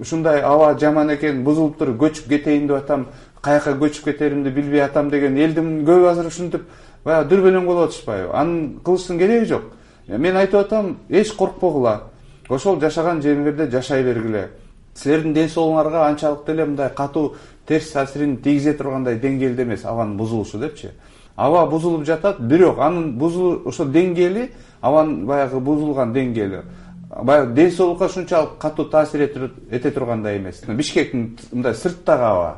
ушундай 0.00 0.40
аба 0.40 0.78
жаман 0.78 1.10
экен 1.14 1.42
бузулуптур 1.44 1.94
көчүп 1.98 2.28
кетейин 2.28 2.66
деп 2.68 2.76
атам 2.76 3.06
каяка 3.42 3.74
көчүп 3.78 4.04
кетеримди 4.04 4.50
билбей 4.50 4.84
атам 4.84 5.10
деген 5.10 5.36
элдин 5.36 5.84
көбү 5.86 6.10
азыр 6.10 6.26
ушинтип 6.30 6.62
баягы 7.04 7.28
дүрбөлөң 7.30 7.66
болуп 7.66 7.90
атышпайбы. 7.90 8.32
Аны 8.32 8.80
кылыштын 8.84 9.18
кереги 9.18 9.48
жок. 9.50 9.62
Мен 10.06 10.36
айтып 10.36 10.60
атам 10.60 10.96
эч 11.08 11.32
коркпогула. 11.32 12.10
Ошол 12.48 12.80
жашаган 12.80 13.20
жериңерде 13.22 13.70
жашай 13.70 14.04
бергиле. 14.04 14.50
Силердин 14.94 15.34
ден 15.34 15.48
соолугуңарга 15.48 16.06
анчалык 16.06 16.46
деле 16.46 16.64
мындай 16.64 16.90
катуу 16.94 17.34
терс 17.66 17.90
таасирин 17.92 18.36
тийгизе 18.36 18.74
тургандай 18.74 19.18
деңгээлде 19.18 19.62
эмес 19.62 19.84
абанын 19.84 20.16
бузулушу 20.16 20.58
депчи. 20.58 20.90
Аба 21.36 21.66
бузулуп 21.66 22.04
жатат 22.06 22.38
бирок 22.40 22.78
анын 22.78 23.18
ошол 23.20 23.86
деңгээли 23.86 24.50
абанын 24.80 25.26
баягы 25.26 25.60
бузулган 25.60 26.12
деңгээли 26.12 26.62
баягы 27.10 27.52
ден 27.54 27.70
соолукка 27.70 28.06
ушунчалык 28.06 28.58
катуу 28.58 28.86
таасир 28.86 29.30
эте 29.70 29.90
тургандай 29.90 30.38
эмес. 30.38 30.62
Бишкектин 30.66 31.38
мындай 31.52 31.74
сырттагы 31.74 32.24
аба. 32.24 32.56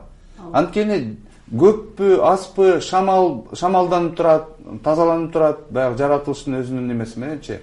Анткени 0.53 1.17
көппү 1.53 2.21
азбы 2.23 2.81
шамал 2.81 3.47
шамалданып 3.55 4.17
турат 4.17 4.49
тазаланып 4.83 5.33
турат 5.33 5.59
баягы 5.71 5.99
жаратылыштын 5.99 6.61
өзүнүн 6.61 6.93
эмеси 6.93 7.21
мененчи 7.21 7.61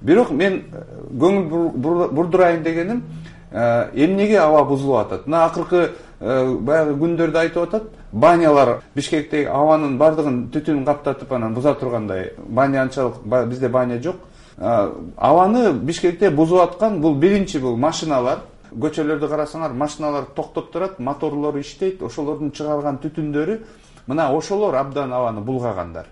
бирок 0.00 0.30
мен 0.30 0.62
э, 0.72 0.84
көңүл 1.18 1.72
бурдурайын 2.14 2.62
дегеним 2.62 3.02
э, 3.50 3.90
эмнеге 3.94 4.38
аба 4.38 4.64
бузулуп 4.64 5.00
атат? 5.00 5.26
Мына 5.26 5.44
акыркы 5.46 5.90
э, 6.20 6.56
баягы 6.60 6.94
күндөрдө 7.00 7.40
айтып 7.42 7.62
атат 7.66 7.90
банялар 8.12 8.78
бишкектеги 8.94 9.48
абанын 9.50 9.98
баардыгын 9.98 10.44
түтүн 10.54 10.84
каптатып 10.86 11.32
анан 11.32 11.54
буза 11.54 11.74
тургандай 11.74 12.32
баня 12.46 12.82
анчалык 12.82 13.18
бизде 13.48 13.68
баня 13.68 14.00
жок 14.02 14.16
абаны 14.58 15.72
бишкекте 15.72 16.30
бузуп 16.30 16.60
аткан 16.60 17.00
бул 17.00 17.14
биринчи 17.14 17.58
бул 17.58 17.76
машиналар. 17.76 18.44
Көчөлөрдү 18.68 19.28
карасаңар 19.30 19.72
машиналар 19.72 20.26
токтоп 20.36 20.72
турат 20.72 20.98
моторлору 20.98 21.60
иштейт 21.60 22.02
ошолордун 22.02 22.50
чыгарган 22.52 22.98
түтүндөрү 23.00 23.62
мына 24.06 24.28
ошолор 24.36 24.74
абдан 24.76 25.12
абаны 25.12 25.40
булгагандар. 25.40 26.06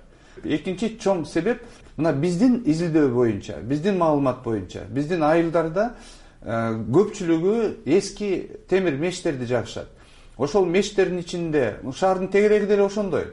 Экинчи 0.44 0.96
чоң 1.00 1.26
себеп 1.28 1.60
мына 1.96 2.12
биздин 2.12 2.62
изилдөө 2.64 3.10
боюнча 3.12 3.60
биздин 3.62 3.98
маалымат 3.98 4.42
боюнча 4.44 4.84
биздин 4.88 5.22
айылдарда 5.24 5.90
көпчүлүгү 6.44 7.54
эски 7.86 8.30
темир 8.68 8.98
мештерди 9.00 9.46
жагышат 9.48 9.88
ошол 10.36 10.66
мештердин 10.66 11.18
ичинде 11.18 11.76
шаардын 11.96 12.28
тегереги 12.28 12.66
деле 12.66 12.84
ошондой 12.84 13.24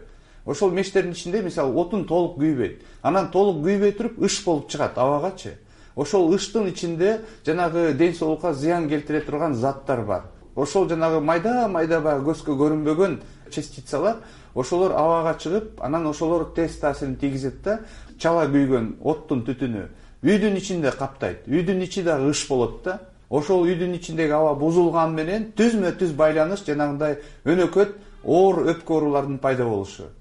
ошол 0.45 0.71
мештердин 0.71 1.11
ичинде 1.11 1.41
мисалы 1.41 1.73
отун 1.79 2.05
толук 2.05 2.37
күйбөйт. 2.39 2.81
Анан 3.01 3.31
толук 3.31 3.63
күйбөй 3.65 3.91
туруп 3.97 4.19
ыш 4.21 4.43
болуп 4.45 4.69
чыгат 4.69 4.97
абагачы. 4.97 5.57
Ошол 5.95 6.33
ыштын 6.35 6.67
ичинде 6.69 7.21
жанагы 7.45 7.93
ден 7.93 8.15
соолукка 8.15 8.53
зыян 8.53 8.89
келтире 8.89 9.21
турган 9.21 9.55
заттар 9.55 10.03
бар. 10.05 10.23
Ошол 10.55 10.89
жанагы 10.89 11.21
майда 11.21 11.67
майда 11.67 12.01
баягы 12.01 12.31
көзгө 12.31 12.57
көрүнбөгөн 12.57 13.19
частицалар 13.51 14.17
ошолор 14.55 14.91
абага 14.91 15.37
чыгып 15.39 15.81
анан 15.81 16.07
ошолор 16.07 16.51
терс 16.55 16.77
таасирин 16.79 17.15
тийгизет 17.15 17.61
да 17.63 17.79
чала 18.19 18.45
күйгөн 18.45 18.97
оттун 19.01 19.45
түтүнү 19.45 19.87
үйдүн 20.23 20.57
ичинде 20.57 20.91
каптайт. 20.91 21.47
Үйдүн 21.47 21.83
ичи 21.83 22.03
дагы 22.03 22.29
ыш 22.31 22.47
болот 22.47 22.83
да. 22.83 22.99
Ошол 23.29 23.65
үйдүн 23.65 23.95
ичиндеги 23.97 24.31
аба 24.31 24.53
бузулган 24.55 25.15
менен 25.15 25.47
түзмө 25.57 25.95
түз 25.97 26.11
байланыш 26.13 26.65
жанагындай 26.67 27.17
өнөкөт 27.45 27.95
оор 28.23 28.67
өпкө 28.69 28.93
оорулардын 28.99 29.39
пайда 29.41 29.65
болушу 29.65 30.11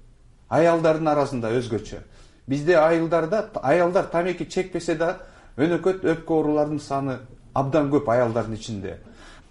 аялдардын 0.53 1.07
арасында 1.13 1.51
өзгөчө. 1.57 2.01
Бизде 2.47 2.77
айылдарда 2.77 3.49
аялдар 3.61 4.09
тамеки 4.11 4.45
чекпесе 4.45 4.95
да 4.95 5.17
өнөкөт 5.57 6.03
өпкө 6.03 6.39
ооруларынын 6.39 6.79
саны 6.79 7.17
абдан 7.53 7.89
көп 7.93 8.09
аялдардын 8.09 8.57
ичинде. 8.57 8.97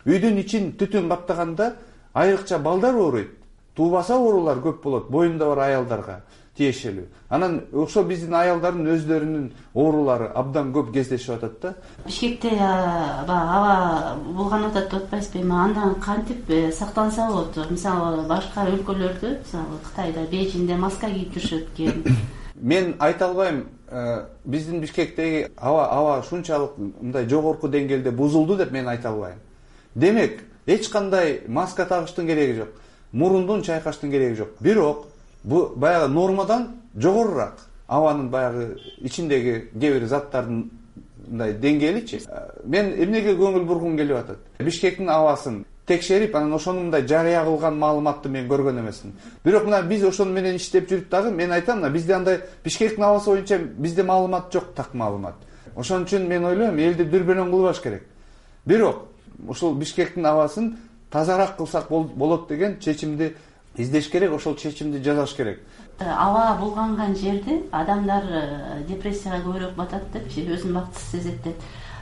Үйдүн 0.07 0.39
ичин 0.43 0.73
түтүн 0.79 1.09
каптаганда 1.09 1.73
айрыкча 2.15 2.59
балдар 2.59 2.95
ооруйт. 2.95 3.31
Туубаса 3.75 4.19
оорулар 4.19 4.59
көп 4.59 4.83
болот 4.83 5.11
боюнда 5.11 5.47
бар 5.47 5.59
аялдарга 5.69 6.21
тиешелүү. 6.57 7.07
Анан 7.33 7.61
ошо 7.73 8.03
биздин 8.05 8.35
аялдардын 8.37 8.91
өздөрүнүн 8.93 9.47
оорулары 9.73 10.29
абдан 10.37 10.73
көп 10.75 10.91
кездешип 10.93 11.37
атат 11.39 11.55
да. 11.63 11.75
Бишкекте 12.05 12.51
баягы 12.51 13.55
аба 13.57 14.17
булганып 14.27 14.77
атат 14.77 14.91
деп 14.91 14.99
атпайсызбы 15.01 15.41
эми 15.41 15.57
андан 15.57 15.95
кантип 15.95 16.51
э, 16.51 16.71
сактанса 16.73 17.27
болот? 17.31 17.57
Мисалы 17.71 18.27
башка 18.29 18.67
өлкөлөрдө 18.69 19.39
мисалы 19.39 19.81
кытайда 19.87 20.27
бейжиңде 20.31 20.77
маска 20.77 21.09
кийип 21.09 21.33
жүрүшөт 21.39 21.73
экен 21.73 22.05
мен 22.73 22.95
айта 22.99 23.31
албайм 23.31 23.65
э, 23.89 24.27
биздин 24.45 24.81
бишкектеги 24.81 25.49
аба 25.57 25.89
аба 25.89 26.21
ушунчалык 26.21 26.77
мындай 26.77 27.29
жогорку 27.29 27.69
деңгээлде 27.69 28.11
бузулду 28.11 28.59
деп 28.61 28.73
мен 28.73 28.89
айта 28.89 29.09
албайм. 29.09 29.41
Демек 29.95 30.45
эч 30.67 30.91
кандай 30.91 31.41
маска 31.49 31.87
тагыштын 31.87 32.27
кереги 32.27 32.61
жок 32.61 32.69
мурундун 33.13 33.63
чайкаштын 33.63 34.11
кереги 34.11 34.35
жок. 34.35 34.49
Бирок 34.61 35.07
бул 35.45 35.73
баягы 35.77 36.09
нормадан 36.13 36.69
жогорурак. 36.97 37.59
Абанын 37.89 38.29
баягы 38.31 38.79
ичиндеги 39.01 39.71
кээ 39.79 39.99
бир 39.99 40.07
заттардын 40.07 40.71
мындай 41.29 41.53
деңгээличи. 41.55 42.23
Мен 42.65 42.93
эмнеге 42.93 43.35
көңүл 43.37 43.67
бургум 43.67 43.97
келип 43.97 44.17
атат? 44.17 44.39
Бишкектин 44.59 45.09
абасын 45.09 45.65
текшерип 45.87 46.35
анан 46.37 46.53
ошону 46.55 46.81
мындай 46.81 47.07
жарыя 47.07 47.45
кылган 47.45 47.79
маалыматты 47.79 48.29
мен 48.29 48.49
көргөн 48.49 48.81
эмесмин. 48.81 49.15
Бирок 49.45 49.65
мына 49.65 49.83
биз 49.83 50.05
ошону 50.05 50.33
менен 50.33 50.57
иштеп 50.57 50.89
жүрүп 50.91 51.09
дагы 51.11 51.31
мен 51.31 51.53
айтам 51.53 51.81
мына 51.81 51.91
бизде 51.91 52.15
андай 52.15 52.41
бишкектин 52.65 53.05
абасы 53.05 53.31
боюнча 53.31 53.59
бизде 53.59 54.03
маалымат 54.03 54.53
жок 54.53 54.75
так 54.75 54.95
маалымат. 54.95 55.35
Ошон 55.75 56.05
үчүн 56.05 56.29
мен 56.29 56.45
ойлойм 56.45 56.79
элди 56.79 57.05
дүрбөлөң 57.05 57.51
кылбаш 57.51 57.81
керек. 57.83 58.07
Бирок 58.65 59.09
ушул 59.49 59.75
бишкектин 59.75 60.27
абасын 60.27 60.77
тазараак 61.11 61.57
кылсак 61.57 61.89
болот 61.91 62.49
деген 62.49 62.79
чечимди 62.79 63.35
издеш 63.77 64.09
керек 64.11 64.33
ошол 64.33 64.57
чечимди 64.57 65.03
жасаш 65.03 65.35
керек. 65.35 65.61
Э, 65.99 66.05
аба 66.05 66.59
булганган 66.61 67.15
жерде 67.17 67.63
адамдар 67.71 68.25
э, 68.25 68.85
депрессияга 68.89 69.43
көбүрөөк 69.45 69.75
батат 69.77 70.11
депчи 70.13 70.45
өзүн 70.49 70.75
бактысыз 70.75 71.11
сезет 71.11 71.43
деп 71.43 71.57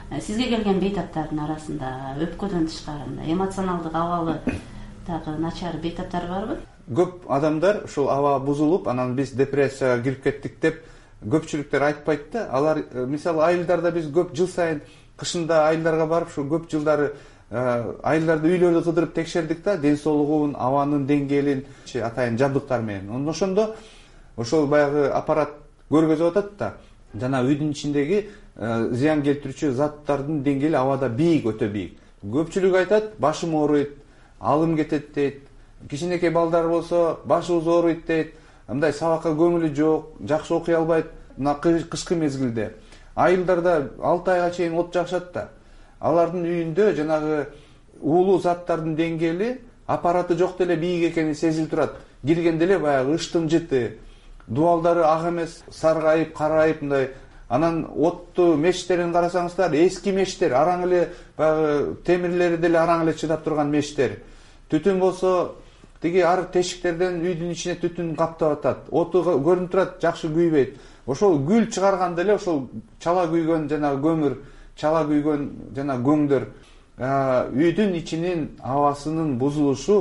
э, 0.09 0.21
сизге 0.21 0.47
келген 0.55 0.79
бейтаптардын 0.79 1.39
арасында 1.45 1.91
өпкөдөн 2.25 2.67
тышкары 2.67 3.07
мындай 3.07 3.33
эмоционалдык 3.33 3.95
абалы 3.95 4.39
дагы 5.07 5.37
начар 5.39 5.77
бейтаптар 5.81 6.27
барбы? 6.29 6.57
Көп 6.89 7.27
адамдар 7.29 7.83
ушул 7.85 8.09
аба 8.09 8.39
бузулуп 8.39 8.87
анан 8.87 9.15
биз 9.15 9.31
депрессияга 9.31 10.01
кирип 10.03 10.23
кеттик 10.23 10.59
деп 10.61 10.81
көпчүлүктөр 11.21 11.87
айтпайт 11.87 12.31
да 12.33 12.47
алар 12.51 12.83
мисалы 13.07 13.45
айылдарда 13.45 13.91
биз 13.91 14.09
көп 14.09 14.33
жыл 14.35 14.47
сайын 14.47 14.81
кышында 15.17 15.67
айылдарга 15.67 16.07
барып 16.07 16.31
ушу 16.33 16.47
көп 16.49 16.69
жылдары 16.71 17.11
айылдарда 17.51 18.47
үйлөрдү 18.47 18.83
кыдырып 18.85 19.13
текшердик 19.15 19.63
да 19.63 19.75
ден 19.77 19.97
соолугун 19.97 20.55
абанын 20.55 21.03
деңгээлин 21.07 21.65
атайын 22.03 22.37
жабдыктар 22.39 22.81
менен. 22.81 23.27
Ошондо 23.29 23.75
ошол 24.37 24.67
баягы 24.67 25.09
аппарат 25.11 25.57
көргөзүп 25.91 26.29
атат 26.31 26.57
да 26.57 26.73
жана 27.13 27.43
үйдүн 27.43 27.73
ичиндеги 27.75 28.29
зыян 28.55 29.23
келтирүүчү 29.25 29.73
заттардын 29.75 30.43
деңгээли 30.45 30.79
абада 30.79 31.09
бийик 31.09 31.49
өтө 31.51 31.67
бийик. 31.71 31.97
Көпчүлүк 32.23 32.77
айтат 32.77 33.17
башым 33.19 33.55
ооруйт 33.55 33.97
алым 34.39 34.77
кетет 34.77 35.13
дейт. 35.13 35.41
Кичинекей 35.89 36.29
балдар 36.29 36.69
болсо 36.69 37.19
башыбыз 37.25 37.67
ооруйт 37.67 38.05
дейт. 38.07 38.35
Мындай 38.67 38.93
сабакка 38.93 39.35
көңүлү 39.35 39.73
жок 39.75 40.13
жакшы 40.23 40.53
окуй 40.53 40.75
албайт. 40.75 41.07
Мына 41.37 41.55
кышкы 41.59 42.15
мезгилде. 42.15 42.75
Айылдарда 43.15 43.91
алты 44.01 44.31
айга 44.31 44.51
чейин 44.55 44.77
от 44.79 44.93
жакышат 44.93 45.33
да 45.33 45.49
алардын 46.01 46.45
үйүндө 46.45 46.93
жанагы 46.97 47.41
уулуу 48.01 48.39
заттардын 48.41 48.95
деңгээли 48.97 49.51
аппараты 49.87 50.37
жок 50.37 50.57
деле 50.57 50.75
бийик 50.75 51.11
экени 51.11 51.35
сезилип 51.35 51.69
турат. 51.69 51.95
Киргенде 52.25 52.65
эле 52.65 52.79
баягы 52.79 53.15
ыштын 53.15 53.49
жыты 53.49 53.97
дубалдары 54.47 55.03
ак 55.03 55.27
эмес 55.29 55.63
саргайып 55.71 56.35
карайып 56.37 56.81
мындай 56.81 57.09
анан 57.49 57.85
отту 57.95 58.55
мешиттерин 58.57 59.13
карасаңыздар 59.13 59.73
эски 59.85 60.13
мештер 60.15 60.53
араң 60.55 60.85
эле 60.87 61.01
баягы 61.37 61.95
темирлери 62.05 62.57
деле 62.57 62.79
араң 62.79 63.03
эле 63.03 63.13
чыдап 63.13 63.43
турган 63.43 63.69
мештер. 63.69 64.19
Түтүн 64.69 64.99
болсо 64.99 65.55
тиги 66.01 66.21
ар 66.25 66.45
тешиктерден 66.53 67.19
үйдүн 67.21 67.51
ичине 67.51 67.75
түтүн 67.81 68.15
каптап 68.15 68.57
атат 68.59 68.87
оту 68.89 69.21
көрүнүп 69.23 69.71
турат 69.71 69.99
жакшы 70.01 70.29
күйбөйт. 70.31 70.77
Ошол 71.05 71.41
күл 71.45 71.67
чыгарганда 71.67 72.21
эле 72.21 72.35
ошол 72.35 72.69
чала 72.99 73.27
күйгөн 73.27 73.67
жанагы 73.69 74.01
көмүр 74.07 74.37
чала 74.81 75.05
күйгөн 75.05 75.47
жанагы 75.75 76.03
көңдөр 76.09 76.47
үйдүн 77.01 77.95
ичинин 77.99 78.47
абасынын 78.59 79.37
бузулушу 79.37 79.99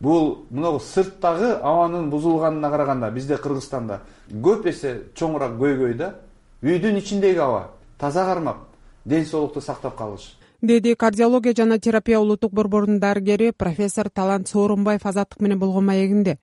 бул 0.00 0.46
могу 0.50 0.80
сырттагы 0.80 1.56
абанын 1.62 2.10
бузулганына 2.10 2.70
караганда 2.70 3.10
бизде 3.10 3.36
кыргызстанда 3.36 4.00
көп 4.30 4.68
эсе 4.70 4.94
чоңураак 5.18 5.58
көйгөй 5.58 5.94
да 5.98 6.14
үйдүн 6.62 6.98
ичиндеги 6.98 7.38
аба 7.38 7.68
таза 7.98 8.24
кармап 8.24 8.56
ден 9.04 9.26
соолукту 9.26 9.60
сактап 9.60 9.96
калыш. 9.96 10.36
Деди 10.62 10.94
кардиология 10.94 11.54
жана 11.56 11.78
терапия 11.78 12.20
улуттук 12.20 12.52
борборунун 12.52 13.00
дарыгери 13.00 13.50
профессор 13.50 14.08
талант 14.10 14.48
сооронбаев 14.48 15.06
азаттык 15.06 15.40
менен 15.40 15.58
болгон 15.58 15.86
маегинде. 15.86 16.38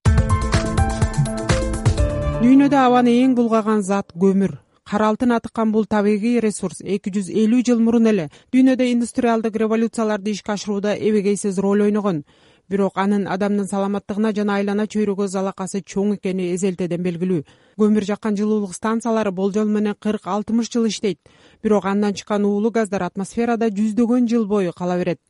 Дүйнөдө 2.39 2.75
абаны 2.75 3.15
эң 3.23 3.35
булгаган 3.35 3.81
зат 3.83 4.11
көмүр 4.15 4.59
кара 4.89 5.09
алтын 5.11 5.35
атыккан 5.35 5.71
бул 5.71 5.85
табигый 5.85 6.39
ресурс. 6.41 6.81
Эки 6.81 7.11
жүз 7.13 7.27
элүү 7.29 7.61
жыл 7.67 7.81
мурун 7.85 8.09
эле 8.09 8.29
дүйнөдө 8.53 8.87
индустриалдык 8.93 9.55
революцияларды 9.61 10.31
ишке 10.33 10.55
ашырууда 10.55 10.95
эбегейсиз 10.97 11.59
роль 11.59 11.83
ойногон. 11.85 12.23
Бирок 12.69 12.97
анын 12.97 13.27
адамдын 13.29 13.67
саламаттыгына 13.69 14.33
жана 14.37 14.55
айлана 14.57 14.87
чөйрөгө 14.93 15.27
залакасы 15.27 15.81
чоң 15.93 16.15
экени 16.17 16.51
эзелтеден 16.55 17.05
белгилүү. 17.05 17.43
Көмүр 17.81 18.05
жаккан 18.09 18.37
жылуулук 18.37 18.73
станциялары 18.73 19.31
болжол 19.31 19.69
менен 19.69 19.97
кырк 19.99 20.25
алтымыш 20.25 20.69
жыл 20.73 20.89
иштейт. 20.89 21.19
Бирок 21.63 21.85
андан 21.85 22.13
чыккан 22.13 22.45
уулуу 22.45 22.71
газдар 22.71 23.05
атмосферада 23.09 23.69
жүздөгөн 23.69 24.29
жыл 24.29 24.45
бою 24.45 24.73
кала 24.73 24.97
берет 24.97 25.21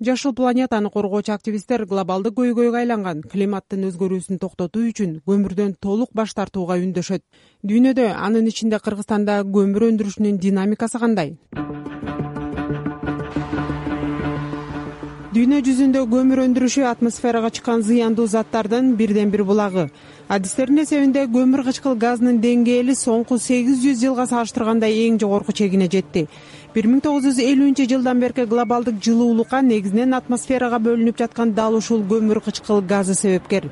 жашыл 0.00 0.32
планетаны 0.32 0.90
коргоочу 0.90 1.32
активисттер 1.32 1.84
глобалдык 1.86 2.36
көйгөйгө 2.38 2.78
айланган 2.82 3.22
климаттын 3.22 3.88
өзгөрүүсүн 3.90 4.38
токтотуу 4.38 4.86
үчүн 4.92 5.18
көмүрдөн 5.26 5.74
толук 5.82 6.14
баш 6.14 6.34
тартууга 6.38 6.78
үндөшөт. 6.78 7.24
Дүйнөдө 7.66 8.12
анын 8.14 8.46
ичинде 8.46 8.78
кыргызстанда 8.78 9.42
көмүр 9.42 9.88
өндүрүшүнүн 9.90 10.38
динамикасы 10.38 11.02
кандай? 11.02 11.34
Дүйнө 15.34 15.58
жүзүндө 15.66 16.00
көмүр 16.10 16.40
өндүрүшү 16.46 16.86
атмосферага 16.88 17.50
чыккан 17.54 17.82
зыяндуу 17.86 18.26
заттардын 18.26 18.94
бирден 18.96 19.30
бир 19.30 19.44
булагы. 19.44 19.84
Адистердин 20.28 20.82
эсебинде 20.82 21.26
көмүр 21.30 21.62
кычкыл 21.68 21.94
газынын 22.00 22.40
деңгээли 22.42 22.96
соңку 22.98 23.38
сегиз 23.38 23.78
жүз 23.84 24.00
жылга 24.00 24.26
салыштырганда 24.26 24.88
эң 24.88 25.20
жогорку 25.20 25.52
чегине 25.52 25.86
жетти 25.92 26.26
бир 26.74 26.84
миң 26.84 27.00
тогуз 27.00 27.24
жүз 27.24 27.38
элүүнчү 27.40 27.86
жылдан 27.88 28.20
берки 28.20 28.44
глобалдык 28.46 28.98
жылуулукка 29.04 29.62
негизинен 29.64 30.12
атмосферага 30.18 30.76
бөлүнүп 30.84 31.16
жаткан 31.22 31.54
дал 31.56 31.78
ушул 31.78 32.02
көмүр 32.10 32.42
кычкыл 32.44 32.82
газы 32.82 33.14
себепкер. 33.14 33.70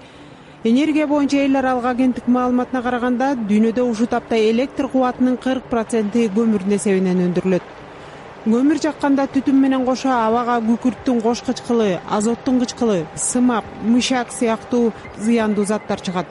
Энергия 0.64 1.06
боюнча 1.06 1.42
эл 1.44 1.58
аралык 1.60 1.84
агенттик 1.84 2.26
маалыматына 2.26 2.82
караганда 2.82 3.34
дүйнөдө 3.36 3.84
ушул 3.90 4.08
тапта 4.08 4.40
электр 4.50 4.88
кубатынын 4.88 5.36
кырк 5.36 5.68
проценти 5.70 6.24
көмүрдүн 6.38 6.78
эсебинен 6.78 7.20
өндүрүлөт. 7.28 7.62
Көмүр 8.46 8.80
жакканда 8.80 9.28
түтүн 9.34 9.60
менен 9.60 9.84
кошо 9.84 10.10
абага 10.16 10.56
күкүрттүн 10.64 11.20
кош 11.20 11.42
кычкылы 11.46 12.00
азоттун 12.08 12.60
кычкылы 12.64 13.04
сымак 13.14 13.64
мышак 13.84 14.32
сыяктуу 14.32 14.92
зыяндуу 15.18 15.66
заттар 15.66 16.00
чыгат. 16.00 16.26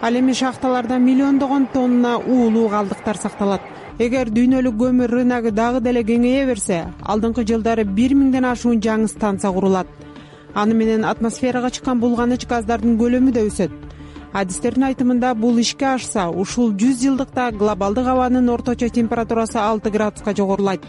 Ал 0.00 0.16
эми 0.16 0.32
шахталарда 0.32 0.98
миллиондогон 0.98 1.68
тонна 1.72 2.16
уулуу 2.18 2.68
калдыктар 2.68 3.16
сакталат 3.16 3.60
эгер 4.00 4.30
дүйнөлүк 4.32 4.78
көмүр 4.80 5.12
рыногу 5.12 5.50
дагы 5.52 5.82
деле 5.84 6.00
кеңейе 6.08 6.46
берсе 6.48 6.76
алдыңкы 7.12 7.42
жылдары 7.50 7.82
бир 7.84 8.14
миңден 8.16 8.46
ашуун 8.48 8.80
жаңы 8.80 9.10
станция 9.12 9.50
курулат. 9.52 9.90
Аны 10.54 10.72
менен 10.74 11.04
атмосферага 11.04 11.68
чыккан 11.68 12.00
булганыч 12.00 12.46
газдардын 12.48 12.96
көлөмү 12.96 13.34
да 13.36 13.44
өсөт. 13.44 13.74
Адистердин 14.32 14.88
айтымында 14.88 15.34
бул 15.36 15.60
ишке 15.60 15.90
ашса 15.90 16.30
ушул 16.30 16.72
жүз 16.80 17.04
жылдыкта 17.04 17.50
глобалдык 17.52 18.08
абанын 18.08 18.48
орточо 18.48 18.88
температурасы 18.88 19.60
алты 19.60 19.92
градуска 19.92 20.32
жогорулайт. 20.32 20.80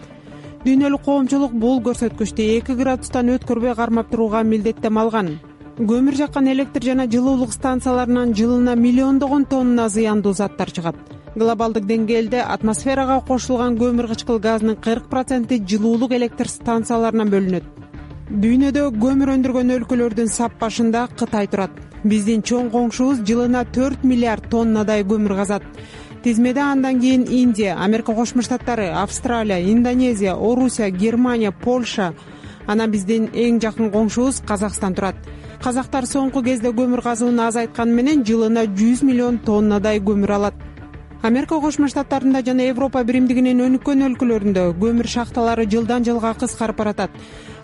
Дүйнөлүк 0.63 1.03
коомчулук 1.03 1.51
бул 1.51 1.81
көрсөткүчтү 1.83 2.49
эки 2.57 2.79
градустан 2.79 3.35
өткөрбөй 3.35 3.75
кармап 3.75 4.07
турууга 4.11 4.45
милдеттенме 4.47 5.01
алган. 5.01 5.39
Көмүр 5.79 6.15
жаккан 6.15 6.47
электр 6.47 6.93
жана 6.93 7.11
жылуулук 7.11 7.51
станцияларынан 7.51 8.31
жылына 8.31 8.77
миллиондогон 8.79 9.49
тонна 9.51 9.89
зыяндуу 9.89 10.31
заттар 10.31 10.71
чыгат 10.71 11.20
глобалдык 11.35 11.85
деңгээлде 11.87 12.41
атмосферага 12.43 13.21
кошулган 13.27 13.77
көмүр 13.79 14.09
кычкыл 14.11 14.39
газынын 14.43 14.75
кырк 14.83 15.07
проценти 15.09 15.61
жылуулук 15.63 16.11
электр 16.17 16.49
станцияларынан 16.51 17.31
бөлүнөт. 17.31 17.67
Дүйнөдө 18.31 18.89
көмүр 18.99 19.31
өндүргөн 19.37 19.71
өлкөлөрдүн 19.77 20.27
сап 20.31 20.57
башында 20.59 21.07
кытай 21.19 21.47
турат. 21.51 21.71
Биздин 22.03 22.43
чоң 22.43 22.69
коңшубуз 22.73 23.21
жылына 23.27 23.63
төрт 23.75 24.03
миллиард 24.03 24.49
тоннадай 24.51 25.05
көмүр 25.07 25.35
казат. 25.39 25.63
Тизмеде 26.23 26.59
андан 26.61 26.99
кийин 26.99 27.23
индия 27.29 27.75
америка 27.79 28.13
кошмо 28.13 28.41
штаттары 28.41 28.89
австралия 28.89 29.59
индонезия 29.71 30.35
орусия 30.35 30.89
германия 30.89 31.51
польша 31.51 32.13
анан 32.67 32.91
биздин 32.91 33.29
эң 33.33 33.61
жакын 33.61 33.91
коңшубуз 33.91 34.41
казакстан 34.45 34.95
турат. 34.95 35.15
Казактар 35.63 36.05
соңку 36.05 36.43
кезде 36.43 36.69
көмүр 36.69 37.01
казууну 37.03 37.43
азайтканы 37.47 37.93
менен 37.93 38.23
жылына 38.25 38.65
жүз 38.65 39.03
миллион 39.05 39.39
тоннадай 39.45 39.99
көмүр 39.99 40.35
алат 40.35 40.70
америка 41.21 41.59
кошмо 41.61 41.87
штаттарында 41.87 42.41
жана 42.45 42.65
европа 42.65 43.03
биримдигинин 43.05 43.61
өнүккөн 43.61 44.05
өлкөлөрүндө 44.07 44.63
көмүр 44.81 45.07
шахталары 45.07 45.67
жылдан 45.69 46.05
жылга 46.05 46.33
кыскарып 46.33 46.77
баратат. 46.77 47.11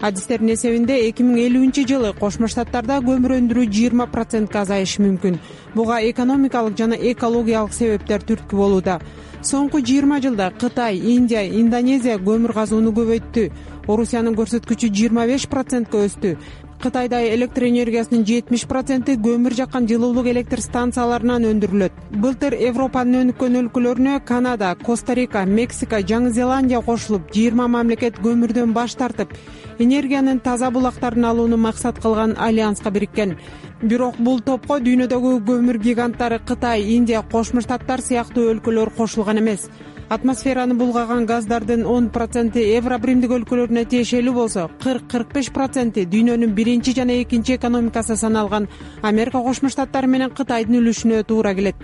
Адистердин 0.01 0.53
эсебинде 0.53 0.97
эки 1.07 1.25
миң 1.25 1.39
элүүнчү 1.41 1.87
жылы 1.89 2.11
кошмо 2.19 2.49
штаттарда 2.53 2.99
көмүр 3.07 3.33
өндүрүү 3.39 3.65
жыйырма 3.73 4.05
процентке 4.13 4.61
азайышы 4.61 5.01
мүмкүн. 5.01 5.39
Буга 5.73 5.97
экономикалык 6.11 6.77
жана 6.77 6.99
экологиялык 7.13 7.73
себептер 7.73 8.21
түрткү 8.21 8.61
болууда. 8.61 8.99
Соңку 9.41 9.81
жыйырма 9.81 10.21
жылда 10.21 10.51
кытай 10.59 10.97
индия 10.97 11.41
индонезия 11.47 12.19
көмүр 12.21 12.53
казууну 12.53 12.93
көбөйттү. 12.93 13.49
Орусиянын 13.87 14.35
көрсөткүчү 14.37 14.93
жыйырма 14.93 15.25
беш 15.25 15.47
процентке 15.49 16.05
өстү 16.05 16.37
кытайда 16.81 17.19
электр 17.33 17.65
энергиясынын 17.67 18.25
жетимиш 18.25 18.65
проценти 18.69 19.15
көмүр 19.17 19.55
жаккан 19.57 19.87
жылуулук 19.89 20.27
электр 20.29 20.61
станцияларынан 20.61 21.47
өндүрүлөт. 21.49 21.95
Былтыр 22.21 22.53
европанын 22.53 23.23
өнүккөн 23.25 23.57
өлкөлөрүнө 23.61 24.19
канада 24.25 24.75
коста 24.83 25.15
рика 25.17 25.43
мексика 25.45 26.03
жаңы 26.11 26.31
зеландия 26.35 26.81
кошулуп 26.85 27.31
жыйырма 27.33 27.67
мамлекет 27.67 28.21
көмүрдөн 28.21 28.73
баш 28.77 28.95
тартып 28.99 29.33
энергиянын 29.79 30.39
таза 30.39 30.69
булактарын 30.71 31.25
алууну 31.25 31.57
максат 31.57 31.99
кылган 32.01 32.35
альянска 32.37 32.91
бириккен. 32.91 33.37
Бирок 33.81 34.17
бул 34.17 34.39
топко 34.41 34.79
дүйнөдөгү 34.79 35.37
көмүр 35.49 35.77
гиганттары 35.81 36.39
кытай 36.39 36.81
индия 36.95 37.21
кошмо 37.31 37.61
штаттар 37.61 38.01
сыяктуу 38.01 38.49
өлкөлөр 38.53 38.93
кошулган 38.97 39.37
эмес 39.41 39.69
атмосфераны 40.09 40.73
булгаган 40.73 41.25
газдардын 41.25 41.85
он 41.85 42.09
проценти 42.09 42.61
евро 42.63 42.97
биримдик 42.97 43.31
өлкөлөрүнө 43.35 43.83
тиешелүү 43.91 44.33
болсо 44.33 44.67
кырк 44.83 45.09
кырк 45.11 45.33
беш 45.35 45.49
проценти 45.51 46.05
дүйнөнүн 46.07 46.53
биринчи 46.55 46.93
жана 46.95 47.17
экинчи 47.23 47.57
экономикасы 47.57 48.15
саналган 48.15 48.69
америка 49.01 49.41
кошмо 49.43 49.69
штаттары 49.69 50.07
менен 50.07 50.31
кытайдын 50.31 50.79
үлүшүнө 50.79 51.23
туура 51.27 51.53
келет. 51.55 51.75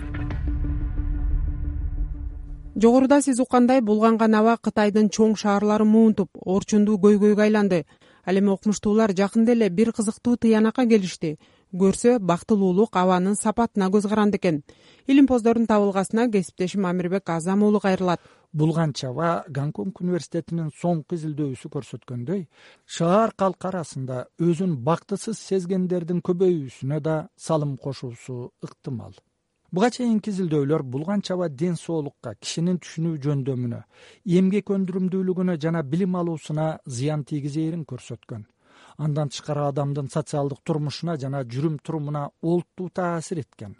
Жогоруда 2.80 3.20
сиз 3.22 3.40
уккандай 3.44 3.82
булганган 3.82 4.34
аба 4.34 4.56
кытайдын 4.56 5.10
чоң 5.12 5.36
шаарлары 5.36 5.84
муунтуп 5.84 6.30
орчундуу 6.40 6.96
көйгөйгө 7.04 7.44
айланды. 7.44 7.84
Ал 8.24 8.40
эми 8.40 8.50
окумуштуулар 8.56 9.12
жакында 9.12 9.52
эле 9.52 9.68
бир 9.68 9.92
кызыктуу 9.92 10.36
тыянакка 10.36 10.86
келишти 10.88 11.36
көрсө 11.74 12.18
бактылуулук 12.22 12.94
абанын 12.96 13.34
сапатына 13.34 13.88
көз 13.90 14.06
каранды 14.08 14.38
экен. 14.38 14.62
Илимпоздордун 15.06 15.66
табылгасына 15.66 16.30
кесиптешим 16.30 16.86
амирбек 16.86 17.28
азам 17.30 17.62
уулу 17.62 17.80
кайрылат. 17.80 18.20
Булган 18.52 18.92
чаба 18.92 19.44
гонконг 19.48 20.00
университетинин 20.00 20.70
соңку 20.80 21.18
изилдөөсү 21.18 21.70
көрсөткөндөй 21.74 22.46
шаар 22.86 23.34
калкы 23.34 23.68
арасында 23.72 24.26
өзүн 24.38 24.76
бактысыз 24.86 25.40
сезгендердин 25.48 26.22
көбөйүүсүнө 26.22 27.00
да 27.02 27.16
салым 27.36 27.76
кошуусу 27.76 28.52
ыктымал. 28.62 29.18
Буга 29.74 29.90
чейинки 29.90 30.30
изилдөөлөр 30.30 30.84
булган 30.86 31.22
чаба 31.26 31.48
ден 31.48 31.74
соолукка 31.74 32.36
кишинин 32.38 32.78
түшүнүү 32.78 33.18
жөндөмүнө 33.26 33.80
эмгек 34.38 34.70
өндүрүмдүүлүгүнө 34.70 35.58
жана 35.58 35.82
билим 35.82 36.14
алуусуна 36.20 36.68
зыян 36.86 37.24
тийгизээрин 37.26 37.82
көрсөткөн 37.82 38.46
андан 38.96 39.28
тышкары 39.28 39.66
адамдын 39.68 40.10
социалдык 40.10 40.60
турмушуна 40.64 41.16
жана 41.20 41.42
жүрүм 41.44 41.78
турумуна 41.82 42.28
олуттуу 42.42 42.88
таасир 42.90 43.40
эткен. 43.40 43.76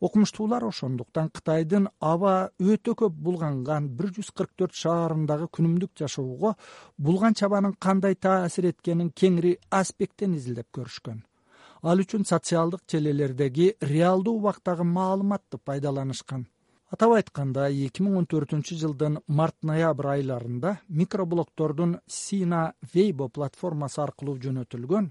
Окумуштуулар 0.00 0.64
ошондуктан 0.64 1.28
кытайдын 1.28 1.88
аба 2.00 2.50
өтө 2.58 2.94
көп 3.02 3.16
булганган 3.24 3.88
бир 3.96 4.12
жүз 4.16 4.30
кырк 4.32 4.54
төрт 4.56 4.78
шаарындагы 4.82 5.50
күнүмдүк 5.56 5.92
жашоого 6.00 6.54
булган 6.96 7.34
чабанын 7.34 7.74
кандай 7.78 8.14
таасир 8.14 8.70
эткенин 8.70 9.10
кеңири 9.12 9.58
аспекттен 9.70 10.38
изилдеп 10.38 10.70
көрүшкөн. 10.78 11.20
Ал 11.82 12.00
үчүн 12.00 12.24
социалдык 12.24 12.86
желелердеги 12.88 13.74
реалдуу 13.80 14.38
убактагы 14.40 14.84
маалыматты 14.84 15.58
пайдаланышкан 15.58 16.46
атап 16.90 17.14
айтканда 17.14 17.68
эки 17.70 18.02
миң 18.02 18.16
он 18.20 18.26
төртүнчү 18.30 18.76
жылдын 18.80 19.18
март 19.40 19.56
ноябрь 19.70 20.08
айларында 20.16 20.76
микроблогтордун 21.00 21.98
сина 22.10 22.62
вейбо 22.94 23.28
платформасы 23.28 24.00
аркылуу 24.02 24.38
жөнөтүлгөн 24.44 25.10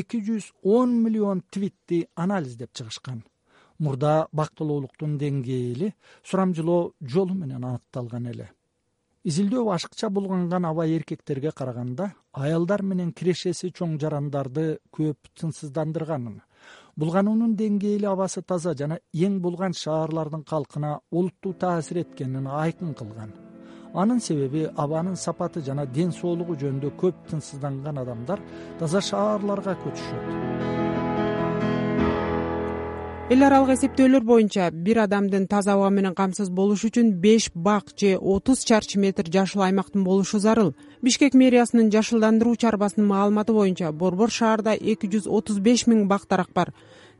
эки 0.00 0.22
жүз 0.28 0.52
он 0.62 0.94
миллион 1.02 1.42
твитти 1.50 2.06
анализдеп 2.14 2.72
чыгышкан. 2.72 3.24
Мурда 3.78 4.28
бактылуулуктун 4.32 5.18
деңгээли 5.18 5.92
сурамжылоо 6.22 6.92
жолу 7.00 7.34
менен 7.34 7.64
аныкталган 7.64 8.30
эле. 8.30 8.52
Изилдөө 9.26 9.72
ашыкча 9.74 10.08
булганган 10.08 10.64
аба 10.64 10.86
эркектерге 10.86 11.50
караганда 11.50 12.12
аялдар 12.32 12.82
менен 12.86 13.10
кирешеси 13.12 13.72
чоң 13.74 13.98
жарандарды 13.98 14.78
көп 14.94 15.18
тынчсыздандырганын 15.34 16.38
булгануунун 17.00 17.56
деңгээли 17.56 18.08
абасы 18.08 18.42
таза 18.42 18.72
жана 18.78 18.96
эң 19.26 19.40
булган 19.44 19.74
шаарлардын 19.76 20.44
калкына 20.48 20.92
олуттуу 21.12 21.52
таасир 21.64 22.00
эткенин 22.04 22.46
айкын 22.46 22.94
кылган. 22.94 23.34
Анын 23.94 24.20
себеби 24.20 24.64
абанын 24.84 25.16
сапаты 25.16 25.60
жана 25.68 25.86
ден 25.98 26.12
соолугу 26.12 26.56
жөнүндө 26.62 26.94
көп 27.02 27.20
тынчсызданган 27.30 28.00
адамдар 28.04 28.40
таза 28.80 29.00
шаарларга 29.10 29.76
көчүшөт 29.84 30.75
эл 33.26 33.42
аралык 33.42 33.72
эсептөөлөр 33.74 34.22
боюнча 34.22 34.68
бир 34.70 35.00
адамдын 35.02 35.48
таза 35.50 35.72
аба 35.74 35.88
менен 35.90 36.14
камсыз 36.14 36.46
болушу 36.58 36.86
үчүн 36.86 37.08
беш 37.24 37.48
бак 37.54 37.88
же 37.98 38.12
отуз 38.16 38.60
чарчы 38.62 39.00
метр 39.02 39.26
жашыл 39.26 39.64
аймактын 39.66 40.04
болушу 40.04 40.38
зарыл. 40.38 40.76
Бишкек 41.02 41.34
мэриясынын 41.34 41.90
жашылдандыруу 41.90 42.54
чарбасынын 42.54 43.08
маалыматы 43.08 43.52
боюнча 43.52 43.90
борбор 43.90 44.30
шаарда 44.30 44.76
эки 44.78 45.10
жүз 45.10 45.26
отуз 45.26 45.58
беш 45.58 45.88
миң 45.88 46.06
бак 46.06 46.28
дарак 46.30 46.52
бар. 46.54 46.70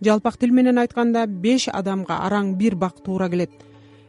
Жалпак 0.00 0.36
тил 0.36 0.52
менен 0.54 0.78
айтканда 0.78 1.26
беш 1.26 1.66
адамга 1.72 2.20
араң 2.22 2.54
бир 2.54 2.76
бак 2.76 3.02
туура 3.02 3.28
келет. 3.28 3.50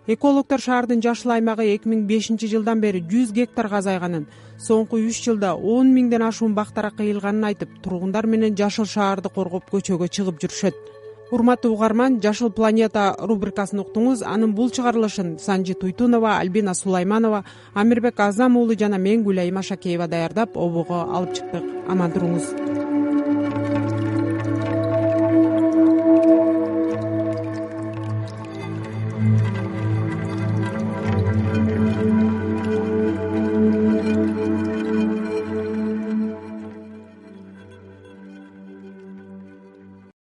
Экологдор 0.05 0.61
шаардын 0.61 1.01
жашыл 1.01 1.31
аймагы 1.31 1.65
эки 1.73 1.89
миң 1.89 2.05
бешинчи 2.05 2.45
жылдан 2.45 2.79
бери 2.79 3.01
жүз 3.01 3.33
гектарга 3.33 3.81
азайганын 3.81 4.27
соңку 4.59 5.01
үч 5.01 5.23
жылда 5.25 5.55
он 5.55 5.89
миңден 5.95 6.21
ашуун 6.29 6.53
бак 6.53 6.75
дарак 6.75 7.01
ыйылганын 7.01 7.49
айтып 7.49 7.81
тургундар 7.81 8.27
менен 8.27 8.55
жашыл 8.55 8.85
шаарды 8.85 9.33
коргоп 9.33 9.65
көчөгө 9.73 10.07
чыгып 10.07 10.39
жүрүшөт 10.45 10.96
урматтуу 11.31 11.73
угарман 11.73 12.19
жашыл 12.21 12.51
планета 12.51 13.15
рубрикасын 13.19 13.81
уктуңуз. 13.83 14.23
Анын 14.23 14.53
бул 14.55 14.71
чыгарылышын 14.71 15.37
санжи 15.39 15.73
туйтунова 15.73 16.37
альбина 16.37 16.73
сулайманова 16.73 17.43
амирбек 17.73 18.19
азам 18.19 18.57
уулу 18.57 18.77
жана 18.79 18.97
мен 18.97 19.23
гүлайым 19.23 19.59
ашакеева 19.59 20.07
даярдап 20.07 20.57
обого 20.57 21.03
алып 21.03 21.35
чыктык. 21.35 21.63
Аман 21.87 22.11
туруңуз 22.11 22.76